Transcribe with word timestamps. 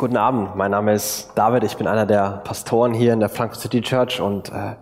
Guten 0.00 0.16
Abend, 0.16 0.56
mein 0.56 0.70
Name 0.70 0.94
ist 0.94 1.28
David, 1.34 1.62
ich 1.62 1.76
bin 1.76 1.86
einer 1.86 2.06
der 2.06 2.40
Pastoren 2.42 2.94
hier 2.94 3.12
in 3.12 3.20
der 3.20 3.28
Frankfurt 3.28 3.60
City 3.60 3.82
Church 3.82 4.18
und 4.18 4.48
äh, 4.48 4.76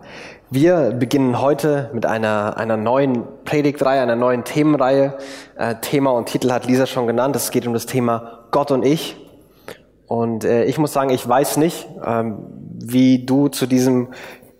wir 0.49 0.91
beginnen 0.91 1.41
heute 1.41 1.89
mit 1.91 2.05
einer, 2.05 2.55
einer 2.55 2.77
neuen 2.77 3.25
Predigtreihe, 3.43 4.01
einer 4.01 4.15
neuen 4.15 4.45
Themenreihe. 4.45 5.17
Äh, 5.57 5.75
Thema 5.81 6.11
und 6.11 6.27
Titel 6.27 6.53
hat 6.53 6.67
Lisa 6.67 6.85
schon 6.85 7.05
genannt, 7.05 7.35
es 7.35 7.51
geht 7.51 7.67
um 7.67 7.73
das 7.73 7.85
Thema 7.85 8.45
Gott 8.51 8.71
und 8.71 8.85
ich. 8.85 9.17
Und 10.07 10.45
äh, 10.45 10.63
ich 10.63 10.77
muss 10.77 10.93
sagen, 10.93 11.09
ich 11.09 11.27
weiß 11.27 11.57
nicht, 11.57 11.85
ähm, 12.01 12.37
wie 12.81 13.25
du 13.25 13.49
zu 13.49 13.65
diesem 13.67 14.13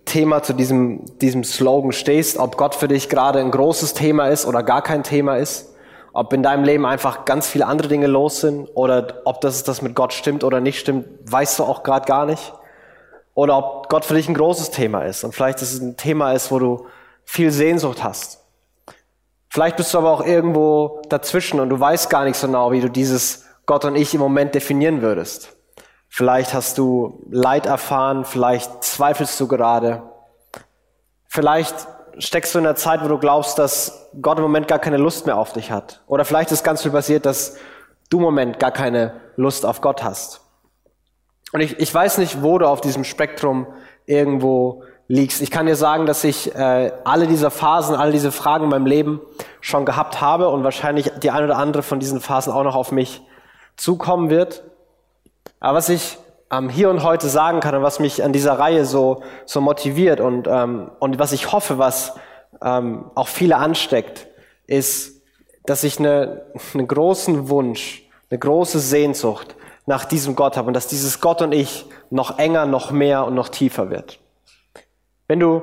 Thema, 0.04 0.44
zu 0.44 0.52
diesem, 0.52 1.05
diesem 1.21 1.46
Slogan 1.46 1.94
stehst, 1.94 2.38
ob 2.38 2.57
Gott 2.57 2.76
für 2.76 2.89
dich 2.89 3.07
gerade 3.07 3.39
ein 3.39 3.52
großes 3.52 3.94
Thema 3.94 4.28
ist 4.28 4.46
oder 4.46 4.62
gar 4.62 4.82
kein 4.82 5.04
Thema 5.04 5.38
ist 5.38 5.69
ob 6.14 6.34
in 6.34 6.44
deinem 6.44 6.64
Leben 6.64 6.86
einfach 6.86 7.25
ganz 7.25 7.48
viele 7.48 7.68
andere 7.68 7.88
Dinge 7.88 8.07
los 8.07 8.42
sind 8.42 8.70
oder 8.73 9.21
ob 9.25 9.42
das, 9.42 9.64
das 9.64 9.82
mit 9.82 9.96
Gott 9.96 10.14
stimmt 10.14 10.43
oder 10.43 10.60
nicht 10.60 10.80
stimmt, 10.80 11.07
weißt 11.32 11.60
du 11.60 11.64
auch 11.64 11.84
gerade 11.84 12.05
gar 12.05 12.25
nicht. 12.25 12.54
Oder 13.34 13.57
ob 13.57 13.89
Gott 13.89 14.06
für 14.06 14.15
dich 14.15 14.28
ein 14.28 14.34
großes 14.34 14.71
Thema 14.71 15.04
ist 15.04 15.24
und 15.24 15.34
vielleicht 15.34 15.61
ist 15.61 15.74
es 15.74 15.82
ein 15.82 15.98
Thema 15.98 16.34
ist, 16.34 16.51
wo 16.51 16.60
du 16.60 16.87
viel 17.24 17.51
Sehnsucht 17.51 18.04
hast. 18.04 18.43
Vielleicht 19.50 19.78
bist 19.78 19.93
du 19.93 19.98
aber 19.98 20.11
auch 20.11 20.25
irgendwo 20.25 21.01
dazwischen 21.10 21.60
und 21.60 21.70
du 21.70 21.79
weißt 21.79 22.10
gar 22.10 22.26
nicht 22.26 22.37
so 22.37 22.48
genau, 22.48 22.71
wie 22.71 22.82
du 22.82 22.89
dieses 22.89 23.46
Gott 23.65 23.86
und 23.86 23.96
ich 23.96 24.14
im 24.14 24.20
Moment 24.20 24.56
definieren 24.56 25.01
würdest. 25.01 25.56
Vielleicht 26.07 26.54
hast 26.54 26.78
du 26.78 27.23
Leid 27.29 27.65
erfahren, 27.68 28.26
vielleicht 28.26 28.84
zweifelst 28.84 29.39
du 29.39 29.48
gerade. 29.48 30.04
Vielleicht 31.28 31.76
steckst 32.18 32.54
du 32.54 32.59
in 32.59 32.66
einer 32.66 32.76
Zeit, 32.76 33.04
wo 33.04 33.08
du 33.08 33.18
glaubst, 33.18 33.59
dass 33.59 34.09
Gott 34.22 34.38
im 34.38 34.44
Moment 34.44 34.68
gar 34.68 34.80
keine 34.80 34.98
Lust 34.98 35.26
mehr 35.26 35.38
auf 35.38 35.54
dich 35.54 35.72
hat. 35.72 36.02
Oder 36.08 36.26
vielleicht 36.26 36.52
ist 36.52 36.64
ganz 36.64 36.82
viel 36.82 36.92
passiert, 36.92 37.26
dass 37.26 37.58
du 38.09 38.18
im 38.18 38.23
Moment 38.23 38.59
gar 38.59 38.72
keine 38.72 39.14
Lust 39.36 39.66
auf 39.66 39.82
Gott 39.82 40.04
hast. 40.04 40.42
Und 41.52 41.62
ich, 41.62 41.80
ich 41.80 41.94
weiß 41.94 42.18
nicht, 42.18 42.44
wo 42.44 42.58
du 42.58 42.68
auf 42.68 42.82
diesem 42.82 43.04
Spektrum 43.04 43.68
irgendwo 44.06 44.84
liegst. 45.08 45.42
Ich 45.42 45.50
kann 45.52 45.66
dir 45.66 45.76
sagen, 45.76 46.06
dass 46.06 46.24
ich 46.24 46.54
äh, 46.56 46.92
alle 47.04 47.28
diese 47.28 47.50
Phasen, 47.50 47.96
alle 47.96 48.12
diese 48.12 48.32
Fragen 48.32 48.66
in 48.66 48.70
meinem 48.70 48.86
Leben 48.86 49.22
schon 49.60 49.86
gehabt 49.86 50.22
habe 50.22 50.50
und 50.50 50.64
wahrscheinlich 50.64 51.12
die 51.23 51.32
eine 51.32 51.46
oder 51.46 51.58
andere 51.58 51.82
von 51.84 52.00
diesen 52.00 52.22
Phasen 52.22 52.54
auch 52.54 52.64
noch 52.64 52.76
auf 52.76 52.92
mich 52.92 53.22
zukommen 53.76 54.30
wird. 54.30 54.64
Aber 55.60 55.78
was 55.78 55.90
ich 55.90 56.18
ähm, 56.52 56.69
hier 56.69 56.89
und 56.89 57.03
heute 57.03 57.30
sagen 57.30 57.59
kann 57.59 57.75
und 57.75 57.83
was 57.83 58.00
mich 58.00 58.23
an 58.23 58.33
dieser 58.33 58.58
Reihe 58.58 58.86
so, 58.86 59.23
so 59.45 59.61
motiviert 59.61 60.19
und, 60.19 60.47
ähm, 60.47 60.92
und 61.00 61.19
was 61.19 61.31
ich 61.31 61.52
hoffe, 61.52 61.78
was 61.78 62.16
ähm, 62.61 63.11
auch 63.16 63.28
viele 63.28 63.58
ansteckt, 63.58 64.28
ist, 64.67 65.22
dass 65.66 65.83
ich 65.83 66.00
eine, 66.00 66.45
einen 66.73 66.88
großen 66.88 67.50
Wunsch, 67.50 68.03
eine 68.30 68.39
große 68.39 68.80
Sehnsucht 68.80 69.55
nach 69.86 70.05
diesem 70.05 70.36
Gott 70.36 70.58
habe 70.58 70.67
und 70.67 70.73
dass 70.73 70.88
dieses 70.88 71.20
Gott 71.20 71.42
und 71.42 71.52
ich 71.52 71.86
noch 72.09 72.38
enger, 72.39 72.66
noch 72.66 72.92
mehr 72.92 73.25
und 73.25 73.36
noch 73.36 73.50
tiefer 73.50 73.89
wird. 73.89 74.20
Wenn 75.27 75.39
du 75.39 75.61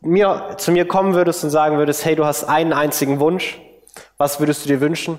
mir, 0.00 0.54
zu 0.58 0.72
mir 0.72 0.86
kommen 0.86 1.14
würdest 1.14 1.44
und 1.44 1.50
sagen 1.50 1.78
würdest, 1.78 2.04
hey, 2.04 2.16
du 2.16 2.24
hast 2.24 2.44
einen 2.44 2.72
einzigen 2.72 3.20
Wunsch, 3.20 3.60
was 4.18 4.40
würdest 4.40 4.64
du 4.64 4.68
dir 4.68 4.80
wünschen? 4.80 5.18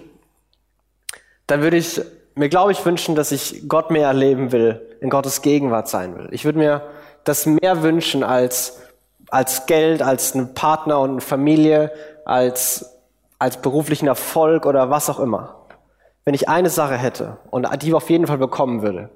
Dann 1.47 1.61
würde 1.61 1.77
ich 1.77 2.01
mir, 2.38 2.49
glaube 2.49 2.71
ich, 2.71 2.85
wünschen, 2.85 3.16
dass 3.16 3.31
ich 3.31 3.67
Gott 3.67 3.91
mehr 3.91 4.07
erleben 4.07 4.52
will, 4.52 4.81
in 5.02 5.09
Gottes 5.09 5.41
Gegenwart 5.41 5.88
sein 5.88 6.17
will. 6.17 6.30
Ich 6.31 6.45
würde 6.45 6.59
mir 6.59 6.81
das 7.23 7.45
mehr 7.45 7.83
wünschen 7.83 8.23
als, 8.23 8.79
als 9.29 9.66
Geld, 9.66 10.02
als 10.02 10.33
einen 10.33 10.53
Partner 10.53 10.99
und 10.99 11.11
eine 11.11 11.21
Familie, 11.21 11.91
als, 12.25 12.95
als 13.39 13.57
beruflichen 13.57 14.07
Erfolg 14.07 14.66
oder 14.66 14.89
was 14.89 15.09
auch 15.09 15.19
immer. 15.19 15.55
Wenn 16.25 16.33
ich 16.33 16.49
eine 16.49 16.69
Sache 16.69 16.95
hätte 16.95 17.38
und 17.49 17.67
die 17.81 17.94
auf 17.94 18.09
jeden 18.09 18.27
Fall 18.27 18.38
bekommen 18.38 18.81
würde, 18.81 19.09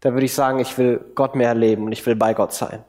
dann 0.00 0.14
würde 0.14 0.26
ich 0.26 0.34
sagen, 0.34 0.58
ich 0.58 0.78
will 0.78 1.00
Gott 1.14 1.34
mehr 1.34 1.48
erleben 1.48 1.84
und 1.84 1.92
ich 1.92 2.04
will 2.06 2.16
bei 2.16 2.34
Gott 2.34 2.52
sein. 2.52 2.84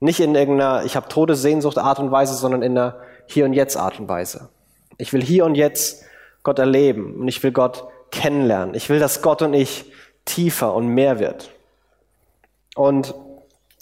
Nicht 0.00 0.20
in 0.20 0.34
irgendeiner, 0.34 0.84
ich 0.84 0.96
habe 0.96 1.08
Todessehnsucht 1.08 1.78
Art 1.78 1.98
und 1.98 2.10
Weise, 2.10 2.34
sondern 2.34 2.62
in 2.62 2.76
einer 2.76 2.96
Hier 3.26 3.44
und 3.44 3.52
Jetzt 3.52 3.76
Art 3.76 4.00
und 4.00 4.08
Weise. 4.08 4.48
Ich 4.96 5.12
will 5.12 5.22
hier 5.22 5.44
und 5.44 5.54
jetzt 5.54 6.04
Gott 6.42 6.58
erleben 6.58 7.16
und 7.20 7.28
ich 7.28 7.42
will 7.42 7.52
Gott 7.52 7.84
kennenlernen. 8.10 8.74
Ich 8.74 8.88
will, 8.88 8.98
dass 8.98 9.22
Gott 9.22 9.42
und 9.42 9.54
ich 9.54 9.90
tiefer 10.24 10.74
und 10.74 10.88
mehr 10.88 11.18
wird. 11.18 11.50
Und 12.74 13.14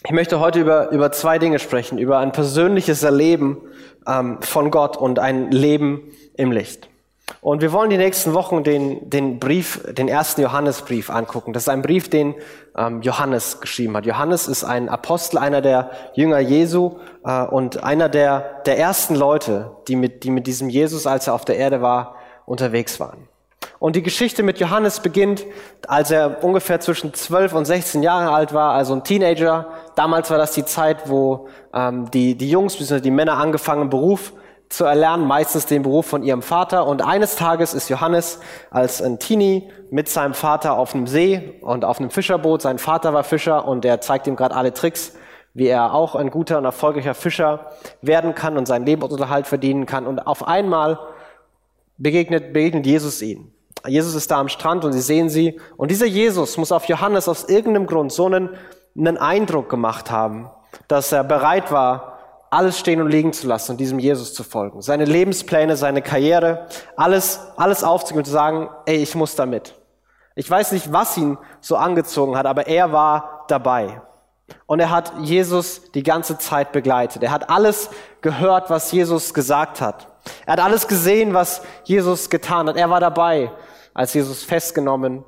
ich 0.05 0.12
möchte 0.12 0.41
heute 0.41 0.61
über, 0.61 0.91
über 0.91 1.12
zwei 1.12 1.39
Dinge 1.39 1.59
sprechen, 1.59 1.99
über 1.99 2.19
ein 2.19 2.33
persönliches 2.33 3.03
Erleben 3.03 3.59
ähm, 4.06 4.41
von 4.43 4.71
Gott 4.71 4.97
und 4.97 5.19
ein 5.19 5.50
Leben 5.50 6.12
im 6.34 6.53
Licht. 6.53 6.89
Und 7.41 7.61
wir 7.61 7.72
wollen 7.72 7.91
die 7.91 7.99
nächsten 7.99 8.33
Wochen 8.34 8.65
den, 8.65 9.11
den 9.11 9.39
Brief, 9.39 9.83
den 9.93 10.09
ersten 10.09 10.41
Johannesbrief 10.41 11.10
angucken. 11.10 11.53
Das 11.53 11.65
ist 11.65 11.69
ein 11.69 11.83
Brief, 11.83 12.09
den 12.09 12.34
ähm, 12.77 13.03
Johannes 13.03 13.60
geschrieben 13.60 13.97
hat. 13.97 14.06
Johannes 14.06 14.49
ist 14.49 14.65
ein 14.65 14.89
Apostel, 14.89 15.39
einer 15.39 15.60
der 15.60 15.91
Jünger 16.15 16.39
Jesu 16.39 16.97
äh, 17.25 17.45
und 17.45 17.84
einer 17.84 18.09
der, 18.09 18.62
der 18.66 18.78
ersten 18.78 19.15
Leute, 19.15 19.72
die 19.89 19.97
mit, 19.97 20.25
die 20.25 20.31
mit 20.31 20.47
diesem 20.47 20.69
Jesus, 20.69 21.06
als 21.06 21.27
er 21.27 21.34
auf 21.34 21.45
der 21.45 21.56
Erde 21.56 21.83
war, 21.83 22.16
unterwegs 22.47 22.99
waren. 22.99 23.28
Und 23.78 23.94
die 23.94 24.03
Geschichte 24.03 24.43
mit 24.43 24.59
Johannes 24.59 25.00
beginnt, 25.00 25.47
als 25.87 26.11
er 26.11 26.43
ungefähr 26.43 26.81
zwischen 26.81 27.15
12 27.15 27.53
und 27.55 27.65
16 27.65 28.03
Jahre 28.03 28.33
alt 28.33 28.53
war, 28.53 28.72
also 28.72 28.93
ein 28.94 29.05
Teenager. 29.05 29.69
Damals 29.94 30.31
war 30.31 30.39
das 30.39 30.53
die 30.53 30.65
Zeit, 30.65 31.09
wo 31.09 31.49
ähm, 31.72 32.11
die, 32.11 32.37
die 32.37 32.50
Jungs 32.50 32.77
bzw. 32.77 33.00
die 33.00 33.12
Männer 33.12 33.37
angefangen, 33.37 33.89
Beruf 33.89 34.33
zu 34.69 34.84
erlernen, 34.84 35.27
meistens 35.27 35.66
den 35.66 35.83
Beruf 35.83 36.06
von 36.06 36.25
ihrem 36.25 36.43
Vater. 36.43 36.87
Und 36.87 37.03
eines 37.03 37.37
Tages 37.37 37.72
ist 37.72 37.89
Johannes 37.89 38.41
als 38.71 39.00
ein 39.00 39.19
Teenie 39.19 39.71
mit 39.91 40.09
seinem 40.09 40.34
Vater 40.34 40.77
auf 40.77 40.95
einem 40.95 41.06
See 41.06 41.59
und 41.62 41.84
auf 41.84 42.00
einem 42.00 42.10
Fischerboot. 42.10 42.62
Sein 42.62 42.78
Vater 42.78 43.15
war 43.15 43.25
Fischer 43.25 43.66
und 43.66 43.84
er 43.84 44.00
zeigt 44.00 44.27
ihm 44.27 44.37
gerade 44.37 44.56
alle 44.56 44.75
Tricks, 44.75 45.15
wie 45.55 45.69
er 45.69 45.95
auch 45.95 46.16
ein 46.16 46.31
guter 46.31 46.59
und 46.59 46.65
erfolgreicher 46.65 47.15
Fischer 47.15 47.71
werden 48.03 48.34
kann 48.34 48.59
und 48.59 48.66
seinen 48.66 48.84
Lebensunterhalt 48.84 49.47
verdienen 49.47 49.87
kann. 49.87 50.06
Und 50.06 50.27
auf 50.27 50.47
einmal 50.47 50.99
begegnet, 51.97 52.53
begegnet 52.53 52.84
Jesus 52.84 53.22
ihnen. 53.22 53.55
Jesus 53.86 54.14
ist 54.14 54.30
da 54.30 54.40
am 54.40 54.48
Strand 54.48 54.84
und 54.84 54.92
sie 54.92 55.00
sehen 55.00 55.28
sie. 55.28 55.60
Und 55.76 55.90
dieser 55.90 56.06
Jesus 56.06 56.56
muss 56.56 56.72
auf 56.72 56.86
Johannes 56.86 57.28
aus 57.28 57.44
irgendeinem 57.44 57.86
Grund 57.86 58.12
so 58.12 58.26
einen, 58.26 58.50
einen 58.96 59.16
Eindruck 59.16 59.68
gemacht 59.68 60.10
haben, 60.10 60.50
dass 60.88 61.12
er 61.12 61.24
bereit 61.24 61.70
war, 61.70 62.18
alles 62.50 62.78
stehen 62.78 63.00
und 63.00 63.10
liegen 63.10 63.32
zu 63.32 63.46
lassen 63.46 63.72
und 63.72 63.78
diesem 63.78 63.98
Jesus 63.98 64.32
zu 64.32 64.42
folgen. 64.42 64.80
Seine 64.80 65.04
Lebenspläne, 65.04 65.76
seine 65.76 66.02
Karriere, 66.02 66.66
alles, 66.96 67.40
alles 67.56 67.84
aufzugeben 67.84 68.20
und 68.20 68.24
zu 68.24 68.32
sagen, 68.32 68.70
ey, 68.86 68.96
ich 68.96 69.14
muss 69.14 69.34
da 69.34 69.44
mit. 69.44 69.74
Ich 70.34 70.50
weiß 70.50 70.72
nicht, 70.72 70.92
was 70.92 71.16
ihn 71.16 71.36
so 71.60 71.76
angezogen 71.76 72.36
hat, 72.36 72.46
aber 72.46 72.66
er 72.66 72.92
war 72.92 73.44
dabei. 73.48 74.00
Und 74.66 74.81
er 74.81 74.91
hat 74.91 75.12
Jesus 75.20 75.91
die 75.92 76.03
ganze 76.03 76.38
Zeit 76.38 76.72
begleitet. 76.72 77.22
Er 77.22 77.31
hat 77.31 77.50
alles 77.50 77.91
gehört, 78.20 78.70
was 78.70 78.92
Jesus 78.92 79.34
gesagt 79.34 79.81
hat. 79.81 80.09
Er 80.47 80.54
hat 80.54 80.60
alles 80.60 80.88
gesehen, 80.88 81.34
was 81.34 81.62
Jesus 81.84 82.31
getan 82.31 82.69
hat. 82.69 82.76
Er 82.76 82.91
war 82.91 83.00
dabei, 83.00 83.50
als 83.94 84.14
Jesus 84.14 84.44
festgenommen 84.44 85.25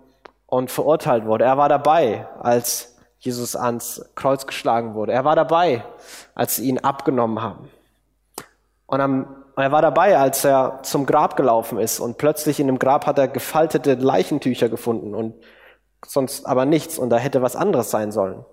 und 0.46 0.70
verurteilt 0.70 1.24
wurde. 1.26 1.44
Er 1.44 1.56
war 1.56 1.68
dabei, 1.68 2.26
als 2.40 2.96
Jesus 3.18 3.56
ans 3.56 4.10
Kreuz 4.14 4.46
geschlagen 4.46 4.94
wurde. 4.94 5.12
Er 5.12 5.24
war 5.24 5.36
dabei, 5.36 5.84
als 6.34 6.56
sie 6.56 6.68
ihn 6.68 6.78
abgenommen 6.78 7.42
haben. 7.42 7.70
Und, 8.86 9.00
am, 9.00 9.44
er 9.56 9.72
war 9.72 9.82
dabei, 9.82 10.18
als 10.18 10.44
er 10.44 10.80
zum 10.82 11.06
Grab 11.06 11.36
gelaufen 11.36 11.78
ist 11.78 12.00
und 12.00 12.18
plötzlich 12.18 12.58
in 12.60 12.66
dem 12.66 12.78
Grab 12.78 13.06
hat 13.06 13.18
er 13.18 13.28
gefaltete 13.28 13.94
Leichentücher 13.94 14.68
gefunden 14.68 15.14
und 15.14 15.34
sonst 16.04 16.46
aber 16.46 16.64
nichts 16.64 16.98
und 16.98 17.10
da 17.10 17.18
hätte 17.18 17.42
was 17.42 17.56
anderes 17.56 17.90
sein 17.90 18.10
sollen. 18.10 18.44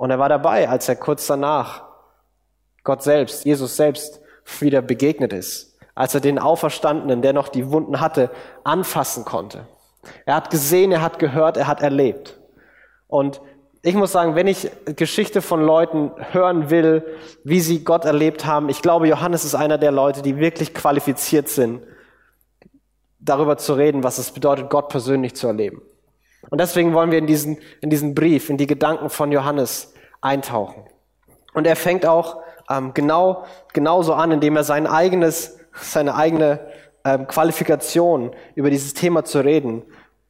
Und 0.00 0.10
er 0.10 0.18
war 0.18 0.28
dabei, 0.28 0.68
als 0.68 0.88
er 0.88 0.96
kurz 0.96 1.26
danach 1.26 1.84
Gott 2.84 3.02
selbst, 3.02 3.44
Jesus 3.44 3.76
selbst 3.76 4.20
wieder 4.60 4.82
begegnet 4.82 5.32
ist 5.32 5.70
als 6.00 6.14
er 6.14 6.20
den 6.20 6.38
Auferstandenen, 6.38 7.20
der 7.20 7.34
noch 7.34 7.48
die 7.48 7.70
Wunden 7.70 8.00
hatte, 8.00 8.30
anfassen 8.64 9.26
konnte. 9.26 9.66
Er 10.24 10.34
hat 10.34 10.48
gesehen, 10.48 10.92
er 10.92 11.02
hat 11.02 11.18
gehört, 11.18 11.58
er 11.58 11.66
hat 11.66 11.82
erlebt. 11.82 12.40
Und 13.06 13.42
ich 13.82 13.94
muss 13.94 14.10
sagen, 14.10 14.34
wenn 14.34 14.46
ich 14.46 14.70
Geschichte 14.96 15.42
von 15.42 15.60
Leuten 15.60 16.12
hören 16.32 16.70
will, 16.70 17.04
wie 17.44 17.60
sie 17.60 17.84
Gott 17.84 18.06
erlebt 18.06 18.46
haben, 18.46 18.70
ich 18.70 18.80
glaube, 18.80 19.08
Johannes 19.08 19.44
ist 19.44 19.54
einer 19.54 19.76
der 19.76 19.92
Leute, 19.92 20.22
die 20.22 20.38
wirklich 20.38 20.72
qualifiziert 20.72 21.50
sind, 21.50 21.82
darüber 23.18 23.58
zu 23.58 23.74
reden, 23.74 24.02
was 24.02 24.16
es 24.16 24.30
bedeutet, 24.30 24.70
Gott 24.70 24.88
persönlich 24.88 25.34
zu 25.36 25.48
erleben. 25.48 25.82
Und 26.48 26.62
deswegen 26.62 26.94
wollen 26.94 27.10
wir 27.10 27.18
in 27.18 27.26
diesen, 27.26 27.58
in 27.82 27.90
diesen 27.90 28.14
Brief, 28.14 28.48
in 28.48 28.56
die 28.56 28.66
Gedanken 28.66 29.10
von 29.10 29.32
Johannes 29.32 29.92
eintauchen. 30.20 30.84
Und 31.54 31.66
er 31.66 31.76
fängt 31.76 32.06
auch 32.06 32.42
ähm, 32.68 32.94
genau, 32.94 33.44
genauso 33.72 34.14
an, 34.14 34.30
indem 34.30 34.56
er 34.56 34.64
sein 34.64 34.86
eigenes 34.86 35.60
seine 35.72 36.14
eigene 36.14 36.60
ähm, 37.04 37.26
Qualifikation, 37.26 38.34
über 38.54 38.70
dieses 38.70 38.94
Thema 38.94 39.24
zu 39.24 39.40
reden, 39.40 39.82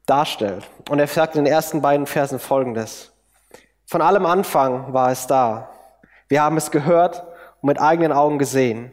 darstellt. 0.07 0.65
Und 0.89 0.99
er 0.99 1.07
sagt 1.07 1.37
in 1.37 1.45
den 1.45 1.53
ersten 1.53 1.83
beiden 1.83 2.07
Versen 2.07 2.39
Folgendes. 2.39 3.13
Von 3.87 4.03
allem 4.03 4.27
Anfang 4.27 4.93
war 4.93 5.11
es 5.11 5.27
da. 5.27 5.71
Wir 6.29 6.43
haben 6.43 6.57
es 6.57 6.71
gehört 6.71 7.25
und 7.61 7.69
mit 7.69 7.81
eigenen 7.81 8.13
Augen 8.13 8.39
gesehen. 8.39 8.93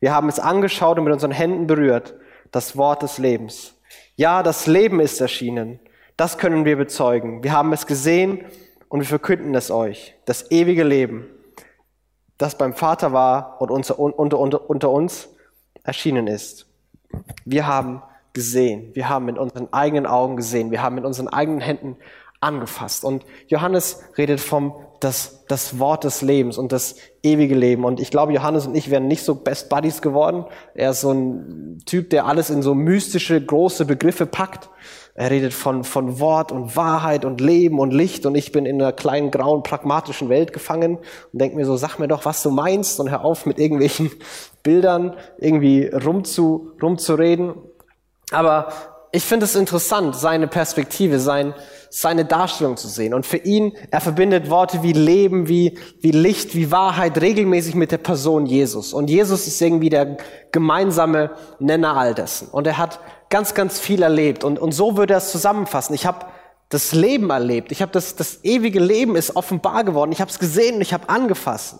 Wir 0.00 0.14
haben 0.14 0.28
es 0.28 0.38
angeschaut 0.38 0.98
und 0.98 1.04
mit 1.04 1.12
unseren 1.12 1.32
Händen 1.32 1.66
berührt, 1.66 2.14
das 2.52 2.76
Wort 2.76 3.02
des 3.02 3.18
Lebens. 3.18 3.74
Ja, 4.14 4.42
das 4.42 4.66
Leben 4.66 5.00
ist 5.00 5.20
erschienen. 5.20 5.80
Das 6.16 6.38
können 6.38 6.64
wir 6.64 6.76
bezeugen. 6.76 7.42
Wir 7.42 7.52
haben 7.52 7.72
es 7.72 7.86
gesehen 7.86 8.44
und 8.88 9.00
wir 9.00 9.06
verkünden 9.06 9.54
es 9.54 9.70
euch. 9.70 10.14
Das 10.24 10.50
ewige 10.50 10.84
Leben, 10.84 11.26
das 12.38 12.56
beim 12.56 12.74
Vater 12.74 13.12
war 13.12 13.60
und 13.60 13.70
unter, 13.70 13.98
unter, 13.98 14.70
unter, 14.70 14.90
uns 14.90 15.28
erschienen 15.82 16.26
ist. 16.26 16.66
Wir 17.44 17.66
haben 17.66 18.02
gesehen. 18.32 18.94
Wir 18.94 19.08
haben 19.08 19.24
mit 19.24 19.38
unseren 19.38 19.72
eigenen 19.72 20.06
Augen 20.06 20.36
gesehen. 20.36 20.70
Wir 20.70 20.82
haben 20.82 20.94
mit 20.94 21.04
unseren 21.04 21.28
eigenen 21.28 21.60
Händen 21.60 21.96
angefasst. 22.40 23.04
Und 23.04 23.24
Johannes 23.48 24.04
redet 24.16 24.40
vom 24.40 24.86
das, 25.00 25.44
das 25.48 25.78
Wort 25.78 26.04
des 26.04 26.22
Lebens 26.22 26.58
und 26.58 26.72
das 26.72 26.96
ewige 27.22 27.54
Leben. 27.54 27.84
Und 27.84 28.00
ich 28.00 28.10
glaube, 28.10 28.32
Johannes 28.32 28.66
und 28.66 28.74
ich 28.74 28.90
wären 28.90 29.06
nicht 29.06 29.24
so 29.24 29.34
Best 29.34 29.68
Buddies 29.68 30.02
geworden. 30.02 30.44
Er 30.74 30.90
ist 30.90 31.02
so 31.02 31.12
ein 31.12 31.78
Typ, 31.86 32.10
der 32.10 32.26
alles 32.26 32.50
in 32.50 32.62
so 32.62 32.74
mystische, 32.74 33.40
große 33.40 33.84
Begriffe 33.84 34.26
packt. 34.26 34.68
Er 35.14 35.30
redet 35.30 35.52
von, 35.52 35.82
von 35.82 36.20
Wort 36.20 36.52
und 36.52 36.76
Wahrheit 36.76 37.24
und 37.24 37.40
Leben 37.40 37.80
und 37.80 37.92
Licht 37.92 38.24
und 38.24 38.36
ich 38.36 38.52
bin 38.52 38.66
in 38.66 38.80
einer 38.80 38.92
kleinen, 38.92 39.32
grauen, 39.32 39.64
pragmatischen 39.64 40.28
Welt 40.28 40.52
gefangen 40.52 40.98
und 41.32 41.40
denke 41.40 41.56
mir 41.56 41.66
so, 41.66 41.76
sag 41.76 41.98
mir 41.98 42.06
doch, 42.06 42.24
was 42.24 42.42
du 42.44 42.50
meinst 42.50 43.00
und 43.00 43.10
hör 43.10 43.24
auf 43.24 43.44
mit 43.44 43.58
irgendwelchen 43.58 44.12
Bildern 44.62 45.16
irgendwie 45.38 45.86
rumzu, 45.86 46.70
rumzureden. 46.80 47.54
Aber 48.30 48.68
ich 49.10 49.24
finde 49.24 49.44
es 49.44 49.56
interessant, 49.56 50.14
seine 50.14 50.46
Perspektive, 50.46 51.18
sein, 51.18 51.54
seine 51.90 52.24
Darstellung 52.24 52.76
zu 52.76 52.88
sehen. 52.88 53.14
Und 53.14 53.26
für 53.26 53.38
ihn, 53.38 53.72
er 53.90 54.00
verbindet 54.00 54.50
Worte 54.50 54.82
wie 54.82 54.92
Leben, 54.92 55.48
wie, 55.48 55.78
wie 56.00 56.10
Licht, 56.10 56.54
wie 56.54 56.70
Wahrheit 56.70 57.20
regelmäßig 57.20 57.74
mit 57.74 57.92
der 57.92 57.98
Person 57.98 58.46
Jesus. 58.46 58.92
Und 58.92 59.10
Jesus 59.10 59.46
ist 59.46 59.60
irgendwie 59.60 59.90
der 59.90 60.16
gemeinsame 60.52 61.30
Nenner 61.58 61.96
all 61.96 62.14
dessen. 62.14 62.48
Und 62.48 62.66
er 62.66 62.78
hat 62.78 63.00
ganz, 63.30 63.54
ganz 63.54 63.78
viel 63.80 64.02
erlebt. 64.02 64.44
Und, 64.44 64.58
und 64.58 64.72
so 64.72 64.96
würde 64.96 65.14
er 65.14 65.18
es 65.18 65.30
zusammenfassen. 65.32 65.94
Ich 65.94 66.06
habe 66.06 66.26
das 66.68 66.92
Leben 66.92 67.30
erlebt. 67.30 67.72
Ich 67.72 67.82
habe 67.82 67.92
das, 67.92 68.16
das 68.16 68.44
ewige 68.44 68.80
Leben 68.80 69.16
ist 69.16 69.36
offenbar 69.36 69.84
geworden. 69.84 70.12
Ich 70.12 70.20
habe 70.20 70.30
es 70.30 70.38
gesehen 70.38 70.76
und 70.76 70.82
ich 70.82 70.92
habe 70.92 71.08
angefasst. 71.08 71.78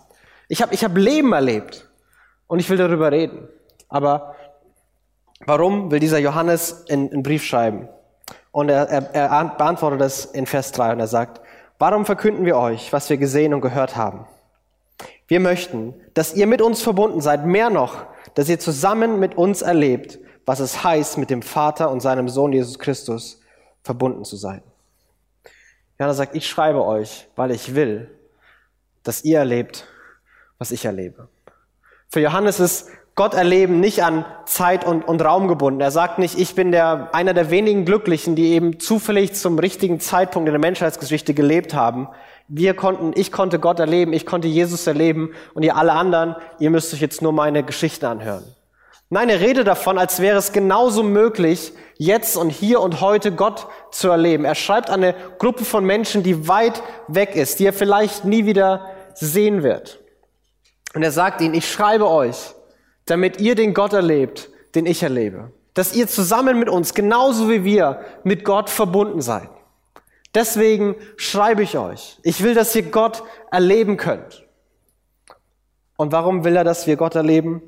Ich 0.49 0.63
habe 0.63 0.75
ich 0.75 0.85
hab 0.85 0.97
Leben 0.97 1.33
erlebt. 1.33 1.89
Und 2.47 2.59
ich 2.59 2.71
will 2.71 2.79
darüber 2.79 3.13
reden. 3.13 3.49
Aber 3.91 4.35
Warum 5.47 5.91
will 5.91 6.01
dieser 6.01 6.19
Johannes 6.19 6.85
einen 6.91 7.23
Brief 7.23 7.45
schreiben? 7.45 7.89
Und 8.51 8.69
er, 8.69 8.89
er, 8.89 9.15
er 9.15 9.45
beantwortet 9.57 10.01
es 10.01 10.25
in 10.25 10.47
Vers 10.47 10.73
3 10.73 10.93
und 10.93 11.01
er 11.01 11.07
sagt, 11.07 11.41
warum 11.79 12.07
verkünden 12.07 12.45
wir 12.45 12.57
euch, 12.57 12.93
was 12.93 13.11
wir 13.11 13.17
gesehen 13.17 13.55
und 13.55 13.61
gehört 13.61 13.97
haben? 13.97 14.27
Wir 15.27 15.41
möchten, 15.41 15.95
dass 16.15 16.35
ihr 16.35 16.47
mit 16.47 16.63
uns 16.63 16.83
verbunden 16.83 17.21
seid, 17.21 17.45
mehr 17.45 17.71
noch, 17.71 18.07
dass 18.35 18.49
ihr 18.49 18.59
zusammen 18.59 19.21
mit 19.21 19.37
uns 19.37 19.63
erlebt, 19.63 20.19
was 20.47 20.61
es 20.61 20.83
heißt, 20.83 21.19
mit 21.19 21.29
dem 21.29 21.43
Vater 21.43 21.91
und 21.91 22.01
seinem 22.01 22.29
Sohn 22.29 22.53
Jesus 22.53 22.79
Christus 22.79 23.41
verbunden 23.83 24.25
zu 24.25 24.37
sein. 24.37 24.63
Johannes 25.99 26.17
sagt, 26.17 26.35
ich 26.35 26.49
schreibe 26.49 26.85
euch, 26.85 27.29
weil 27.37 27.51
ich 27.51 27.75
will, 27.75 28.11
dass 29.03 29.25
ihr 29.25 29.39
erlebt, 29.39 29.87
was 30.59 30.71
ich 30.71 30.85
erlebe. 30.85 31.29
Für 32.09 32.21
Johannes 32.21 32.61
ist 32.61 32.89
Gott 33.19 33.35
erleben 33.35 33.81
nicht 33.81 34.05
an 34.05 34.25
Zeit 34.47 34.87
und, 34.87 35.03
und 35.03 35.21
Raum 35.23 35.49
gebunden. 35.49 35.81
Er 35.81 35.91
sagt 35.91 36.21
nicht, 36.21 36.39
ich 36.39 36.55
bin 36.55 36.71
der, 36.71 37.09
einer 37.13 37.35
der 37.35 37.51
wenigen 37.51 37.85
Glücklichen, 37.85 38.37
die 38.37 38.53
eben 38.53 38.79
zufällig 38.79 39.35
zum 39.35 39.59
richtigen 39.59 39.99
Zeitpunkt 39.99 40.47
in 40.47 40.53
der 40.53 40.61
Menschheitsgeschichte 40.61 41.35
gelebt 41.35 41.75
haben. 41.75 42.07
Wir 42.47 42.75
konnten, 42.75 43.11
ich 43.17 43.33
konnte 43.33 43.59
Gott 43.59 43.81
erleben, 43.81 44.13
ich 44.13 44.25
konnte 44.25 44.47
Jesus 44.47 44.87
erleben 44.87 45.33
und 45.55 45.65
ihr 45.65 45.75
alle 45.75 45.95
anderen, 45.95 46.37
ihr 46.61 46.71
müsst 46.71 46.95
euch 46.95 47.01
jetzt 47.01 47.21
nur 47.21 47.33
meine 47.33 47.65
Geschichte 47.65 48.09
anhören. 48.09 48.45
Nein, 49.11 49.31
er 49.31 49.41
redet 49.41 49.67
davon, 49.67 49.99
als 49.99 50.21
wäre 50.21 50.39
es 50.39 50.53
genauso 50.53 51.03
möglich, 51.03 51.73
jetzt 51.97 52.37
und 52.37 52.51
hier 52.51 52.81
und 52.81 53.01
heute 53.01 53.33
Gott 53.33 53.67
zu 53.91 54.11
erleben. 54.11 54.45
Er 54.45 54.55
schreibt 54.55 54.91
eine 54.91 55.17
Gruppe 55.39 55.65
von 55.65 55.85
Menschen, 55.85 56.23
die 56.23 56.47
weit 56.47 56.85
weg 57.09 57.35
ist, 57.35 57.59
die 57.59 57.67
er 57.67 57.73
vielleicht 57.73 58.25
nie 58.25 58.47
wieder 58.47 58.87
sehen 59.15 59.65
wird. 59.65 59.99
Und 60.95 61.03
er 61.03 61.11
sagt 61.11 61.41
ihnen, 61.41 61.55
ich 61.55 61.69
schreibe 61.69 62.09
euch, 62.09 62.55
damit 63.09 63.41
ihr 63.41 63.55
den 63.55 63.73
Gott 63.73 63.95
erlebt, 63.95 64.51
den 64.75 64.87
ich 64.87 65.03
erlebe. 65.03 65.51
Dass 65.73 65.95
ihr 65.95 66.09
zusammen 66.09 66.59
mit 66.59 66.69
uns, 66.69 66.93
genauso 66.93 67.49
wie 67.49 67.65
wir, 67.65 68.05
mit 68.23 68.45
Gott 68.45 68.69
verbunden 68.69 69.23
seid. 69.23 69.49
Deswegen 70.35 70.95
schreibe 71.17 71.63
ich 71.63 71.79
euch. 71.79 72.19
Ich 72.23 72.43
will, 72.43 72.55
dass 72.55 72.75
ihr 72.77 72.83
Gott 72.83 73.23
erleben 73.51 73.97
könnt. 73.97 74.47
Und 75.97 76.13
warum 76.13 76.45
will 76.45 76.55
er, 76.55 76.65
dass 76.65 76.87
wir 76.87 76.97
Gott 76.97 77.15
erleben? 77.15 77.63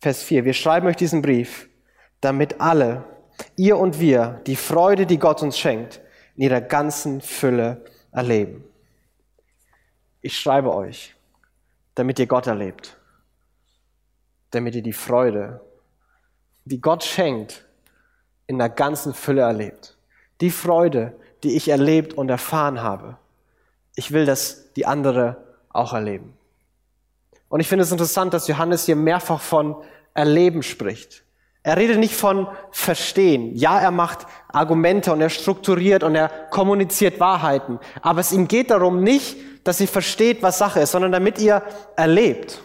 Vers 0.00 0.22
4. 0.22 0.44
Wir 0.44 0.52
schreiben 0.52 0.86
euch 0.86 0.96
diesen 0.96 1.22
Brief, 1.22 1.68
damit 2.20 2.60
alle, 2.60 3.04
ihr 3.56 3.78
und 3.78 3.98
wir, 3.98 4.42
die 4.46 4.56
Freude, 4.56 5.06
die 5.06 5.18
Gott 5.18 5.42
uns 5.42 5.58
schenkt, 5.58 6.00
in 6.36 6.42
ihrer 6.42 6.60
ganzen 6.60 7.22
Fülle 7.22 7.84
erleben. 8.12 8.62
Ich 10.20 10.38
schreibe 10.38 10.74
euch, 10.74 11.14
damit 11.94 12.18
ihr 12.18 12.26
Gott 12.26 12.46
erlebt 12.46 12.98
damit 14.54 14.74
ihr 14.74 14.82
die 14.82 14.92
Freude, 14.92 15.60
die 16.64 16.80
Gott 16.80 17.04
schenkt, 17.04 17.64
in 18.46 18.58
der 18.58 18.68
ganzen 18.68 19.14
Fülle 19.14 19.42
erlebt. 19.42 19.96
Die 20.40 20.50
Freude, 20.50 21.14
die 21.42 21.56
ich 21.56 21.68
erlebt 21.68 22.14
und 22.14 22.30
erfahren 22.30 22.82
habe. 22.82 23.16
Ich 23.96 24.12
will, 24.12 24.26
dass 24.26 24.72
die 24.74 24.86
andere 24.86 25.36
auch 25.70 25.92
erleben. 25.92 26.34
Und 27.48 27.60
ich 27.60 27.68
finde 27.68 27.84
es 27.84 27.92
interessant, 27.92 28.34
dass 28.34 28.48
Johannes 28.48 28.86
hier 28.86 28.96
mehrfach 28.96 29.40
von 29.40 29.76
Erleben 30.14 30.62
spricht. 30.62 31.24
Er 31.62 31.76
redet 31.76 31.98
nicht 31.98 32.14
von 32.14 32.48
Verstehen. 32.70 33.56
Ja, 33.56 33.80
er 33.80 33.90
macht 33.90 34.26
Argumente 34.48 35.12
und 35.12 35.20
er 35.20 35.30
strukturiert 35.30 36.02
und 36.02 36.14
er 36.14 36.28
kommuniziert 36.50 37.20
Wahrheiten. 37.20 37.78
Aber 38.02 38.20
es 38.20 38.32
ihm 38.32 38.48
geht 38.48 38.70
darum 38.70 39.02
nicht, 39.02 39.36
dass 39.64 39.80
ihr 39.80 39.88
versteht, 39.88 40.42
was 40.42 40.58
Sache 40.58 40.80
ist, 40.80 40.90
sondern 40.90 41.12
damit 41.12 41.38
ihr 41.38 41.62
erlebt. 41.96 42.62